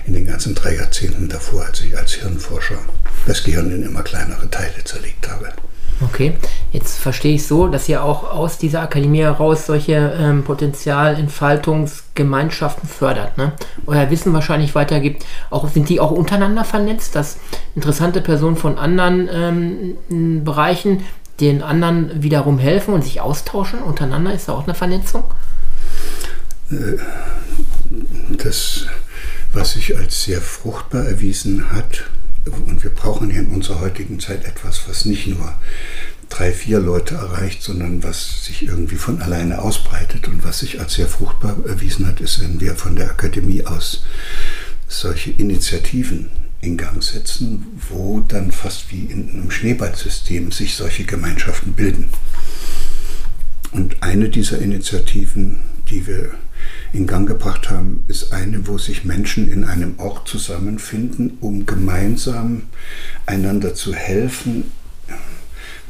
in 0.06 0.12
den 0.12 0.26
ganzen 0.26 0.54
drei 0.54 0.76
Jahrzehnten 0.76 1.28
davor, 1.28 1.64
als 1.64 1.80
ich 1.80 1.96
als 1.96 2.12
Hirnforscher 2.12 2.78
das 3.26 3.44
Gehirn 3.44 3.70
in 3.70 3.82
immer 3.82 4.02
kleinere 4.02 4.50
Teile 4.50 4.82
zerlegt 4.84 5.28
habe. 5.28 5.52
Okay, 6.04 6.34
jetzt 6.72 6.98
verstehe 6.98 7.36
ich 7.36 7.46
so, 7.46 7.68
dass 7.68 7.88
ihr 7.88 8.04
auch 8.04 8.30
aus 8.30 8.58
dieser 8.58 8.82
Akademie 8.82 9.22
heraus 9.22 9.64
solche 9.64 10.14
ähm, 10.18 10.44
Potenzialentfaltungsgemeinschaften 10.44 12.86
fördert, 12.86 13.38
ne? 13.38 13.52
Euer 13.86 14.10
Wissen 14.10 14.34
wahrscheinlich 14.34 14.74
weitergibt. 14.74 15.24
Auch, 15.48 15.66
sind 15.70 15.88
die 15.88 16.00
auch 16.00 16.10
untereinander 16.10 16.64
vernetzt, 16.64 17.14
dass 17.14 17.38
interessante 17.74 18.20
Personen 18.20 18.56
von 18.56 18.76
anderen 18.76 19.30
ähm, 19.32 19.96
Bereichen 20.44 21.06
den 21.40 21.62
anderen 21.62 22.22
wiederum 22.22 22.58
helfen 22.58 22.92
und 22.92 23.02
sich 23.02 23.22
austauschen 23.22 23.80
untereinander? 23.80 24.34
Ist 24.34 24.48
da 24.48 24.52
auch 24.52 24.64
eine 24.64 24.74
Vernetzung? 24.74 25.24
Äh, 26.70 26.98
das, 28.36 28.84
was 29.54 29.72
sich 29.72 29.96
als 29.96 30.24
sehr 30.24 30.42
fruchtbar 30.42 31.06
erwiesen 31.06 31.72
hat, 31.72 32.04
und 32.66 32.82
wir 32.82 32.90
brauchen 32.90 33.30
in 33.30 33.48
unserer 33.48 33.80
heutigen 33.80 34.20
Zeit 34.20 34.44
etwas, 34.44 34.88
was 34.88 35.04
nicht 35.04 35.26
nur 35.26 35.54
drei, 36.28 36.52
vier 36.52 36.80
Leute 36.80 37.14
erreicht, 37.14 37.62
sondern 37.62 38.02
was 38.02 38.44
sich 38.44 38.64
irgendwie 38.64 38.96
von 38.96 39.22
alleine 39.22 39.60
ausbreitet 39.60 40.28
und 40.28 40.44
was 40.44 40.60
sich 40.60 40.80
als 40.80 40.94
sehr 40.94 41.06
fruchtbar 41.06 41.56
erwiesen 41.66 42.06
hat, 42.06 42.20
ist, 42.20 42.42
wenn 42.42 42.60
wir 42.60 42.74
von 42.74 42.96
der 42.96 43.10
Akademie 43.10 43.64
aus 43.64 44.04
solche 44.88 45.30
Initiativen 45.30 46.30
in 46.60 46.76
Gang 46.76 47.02
setzen, 47.02 47.66
wo 47.88 48.20
dann 48.20 48.50
fast 48.50 48.90
wie 48.90 49.04
in 49.04 49.30
einem 49.30 49.50
Schneeballsystem 49.50 50.52
sich 50.52 50.74
solche 50.74 51.04
Gemeinschaften 51.04 51.72
bilden. 51.72 52.08
Und 53.72 54.02
eine 54.02 54.28
dieser 54.28 54.58
Initiativen, 54.58 55.60
die 55.90 56.06
wir 56.06 56.32
in 56.92 57.06
Gang 57.06 57.28
gebracht 57.28 57.70
haben, 57.70 58.04
ist 58.08 58.32
eine, 58.32 58.66
wo 58.66 58.78
sich 58.78 59.04
Menschen 59.04 59.50
in 59.50 59.64
einem 59.64 59.98
Ort 59.98 60.28
zusammenfinden, 60.28 61.38
um 61.40 61.66
gemeinsam 61.66 62.62
einander 63.26 63.74
zu 63.74 63.94
helfen, 63.94 64.70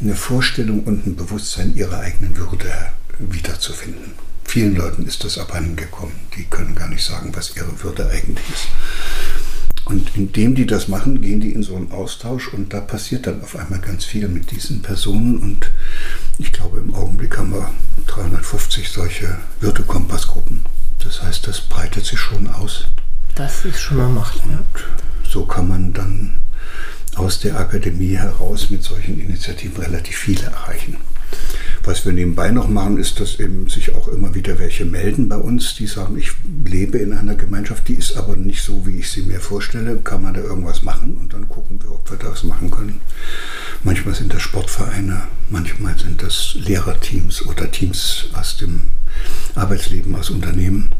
eine 0.00 0.14
Vorstellung 0.14 0.84
und 0.84 1.06
ein 1.06 1.16
Bewusstsein 1.16 1.74
ihrer 1.74 2.00
eigenen 2.00 2.36
Würde 2.36 2.66
wiederzufinden. 3.18 4.12
Vielen 4.44 4.76
Leuten 4.76 5.06
ist 5.06 5.24
das 5.24 5.38
abhandengekommen. 5.38 6.14
Die 6.36 6.44
können 6.44 6.74
gar 6.74 6.88
nicht 6.88 7.04
sagen, 7.04 7.30
was 7.34 7.56
ihre 7.56 7.82
Würde 7.82 8.08
eigentlich 8.08 8.46
ist. 8.52 8.68
Und 9.86 10.16
indem 10.16 10.54
die 10.56 10.66
das 10.66 10.88
machen, 10.88 11.20
gehen 11.20 11.40
die 11.40 11.52
in 11.52 11.62
so 11.62 11.76
einen 11.76 11.92
Austausch 11.92 12.48
und 12.52 12.72
da 12.72 12.80
passiert 12.80 13.26
dann 13.26 13.40
auf 13.42 13.56
einmal 13.56 13.78
ganz 13.78 14.04
viel 14.04 14.26
mit 14.26 14.50
diesen 14.50 14.82
Personen. 14.82 15.38
Und 15.38 15.70
ich 16.38 16.52
glaube, 16.52 16.78
im 16.78 16.94
Augenblick 16.94 17.38
haben 17.38 17.52
wir 17.52 17.70
350 18.06 18.90
solche 18.90 19.38
Wirtekompassgruppen. 19.60 20.64
Das 21.02 21.22
heißt, 21.22 21.46
das 21.46 21.60
breitet 21.60 22.04
sich 22.04 22.18
schon 22.18 22.48
aus. 22.48 22.86
Das 23.34 23.64
ist 23.64 23.80
schon 23.80 23.98
mal 23.98 24.08
Macht. 24.08 24.36
Ja. 24.50 24.64
so 25.28 25.44
kann 25.46 25.68
man 25.68 25.92
dann 25.92 26.38
aus 27.14 27.40
der 27.40 27.58
Akademie 27.58 28.16
heraus 28.16 28.70
mit 28.70 28.82
solchen 28.82 29.18
Initiativen 29.20 29.82
relativ 29.82 30.16
viele 30.16 30.44
erreichen. 30.44 30.96
Was 31.84 32.04
wir 32.04 32.12
nebenbei 32.12 32.50
noch 32.50 32.68
machen, 32.68 32.98
ist, 32.98 33.20
dass 33.20 33.38
eben 33.38 33.68
sich 33.68 33.94
auch 33.94 34.08
immer 34.08 34.34
wieder 34.34 34.58
welche 34.58 34.84
melden 34.84 35.28
bei 35.28 35.36
uns, 35.36 35.76
die 35.76 35.86
sagen, 35.86 36.18
ich 36.18 36.32
lebe 36.64 36.98
in 36.98 37.12
einer 37.12 37.36
Gemeinschaft, 37.36 37.86
die 37.86 37.94
ist 37.94 38.16
aber 38.16 38.34
nicht 38.34 38.62
so, 38.64 38.86
wie 38.86 38.98
ich 38.98 39.10
sie 39.10 39.22
mir 39.22 39.38
vorstelle. 39.38 39.96
Kann 40.02 40.22
man 40.22 40.34
da 40.34 40.40
irgendwas 40.40 40.82
machen? 40.82 41.16
Und 41.16 41.32
dann 41.32 41.48
gucken 41.48 41.78
wir, 41.80 41.92
ob 41.92 42.10
wir 42.10 42.18
das 42.18 42.42
machen 42.42 42.72
können. 42.72 43.00
Manchmal 43.84 44.16
sind 44.16 44.34
das 44.34 44.42
Sportvereine, 44.42 45.28
manchmal 45.48 45.96
sind 45.96 46.22
das 46.22 46.56
Lehrerteams 46.58 47.46
oder 47.46 47.70
Teams 47.70 48.26
aus 48.32 48.56
dem 48.56 48.82
Arbeitsleben, 49.54 50.14
aus 50.16 50.30
Unternehmen. 50.30 50.90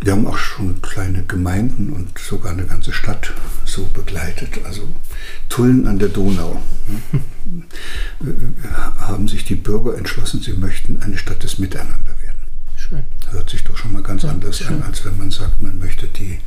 Wir 0.00 0.12
haben 0.12 0.26
auch 0.26 0.36
schon 0.36 0.82
kleine 0.82 1.24
Gemeinden 1.24 1.92
und 1.92 2.18
sogar 2.18 2.52
eine 2.52 2.64
ganze 2.64 2.92
Stadt 2.92 3.32
so 3.64 3.84
begleitet. 3.94 4.60
Also 4.64 4.88
Tulln 5.48 5.86
an 5.86 5.98
der 5.98 6.08
Donau. 6.08 6.60
haben 8.98 9.28
sich 9.28 9.44
die 9.44 9.54
Bürger 9.54 9.96
entschlossen, 9.96 10.40
sie 10.40 10.52
möchten 10.52 11.02
eine 11.02 11.16
Stadt 11.16 11.42
des 11.42 11.58
Miteinander 11.58 12.12
werden. 12.22 12.38
Schön. 12.76 13.04
Hört 13.30 13.50
sich 13.50 13.64
doch 13.64 13.76
schon 13.76 13.92
mal 13.92 14.02
ganz 14.02 14.22
ja, 14.22 14.30
anders 14.30 14.58
schön. 14.58 14.68
an, 14.68 14.82
als 14.82 15.04
wenn 15.04 15.16
man 15.16 15.30
sagt, 15.30 15.62
man 15.62 15.78
möchte 15.78 16.06
die 16.06 16.38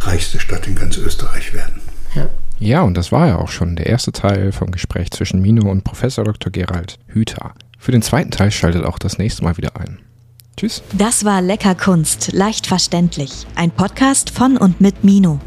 reichste 0.00 0.38
Stadt 0.38 0.66
in 0.66 0.74
ganz 0.74 0.98
Österreich 0.98 1.54
werden. 1.54 1.80
Ja. 2.14 2.28
Ja, 2.60 2.82
und 2.82 2.96
das 2.96 3.10
war 3.10 3.26
ja 3.26 3.36
auch 3.36 3.48
schon 3.48 3.74
der 3.74 3.86
erste 3.86 4.12
Teil 4.12 4.52
vom 4.52 4.70
Gespräch 4.70 5.10
zwischen 5.10 5.42
Mino 5.42 5.68
und 5.70 5.82
Professor 5.82 6.24
Dr. 6.24 6.52
Gerald 6.52 6.98
Hüther. 7.08 7.52
Für 7.78 7.90
den 7.90 8.00
zweiten 8.00 8.30
Teil 8.30 8.52
schaltet 8.52 8.84
auch 8.84 8.98
das 8.98 9.18
nächste 9.18 9.42
Mal 9.42 9.56
wieder 9.56 9.76
ein. 9.76 9.98
Tschüss. 10.56 10.82
Das 10.92 11.24
war 11.24 11.42
Lecker 11.42 11.74
Kunst, 11.74 12.32
leicht 12.32 12.66
verständlich. 12.66 13.46
Ein 13.56 13.70
Podcast 13.70 14.30
von 14.30 14.56
und 14.56 14.80
mit 14.80 15.02
Mino. 15.02 15.40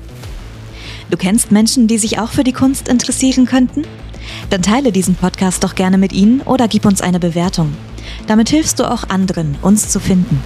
Du 1.10 1.18
kennst 1.18 1.52
Menschen, 1.52 1.88
die 1.88 1.98
sich 1.98 2.20
auch 2.20 2.30
für 2.30 2.44
die 2.44 2.52
Kunst 2.52 2.90
interessieren 2.90 3.46
könnten? 3.46 3.84
Dann 4.50 4.62
teile 4.62 4.92
diesen 4.92 5.16
Podcast 5.16 5.64
doch 5.64 5.76
gerne 5.76 5.98
mit 5.98 6.12
ihnen 6.12 6.42
oder 6.42 6.68
gib 6.68 6.86
uns 6.86 7.02
eine 7.02 7.20
Bewertung. 7.20 7.74
Damit 8.28 8.50
hilfst 8.50 8.80
du 8.80 8.90
auch 8.90 9.10
anderen, 9.10 9.56
uns 9.62 9.90
zu 9.90 10.00
finden. 10.02 10.42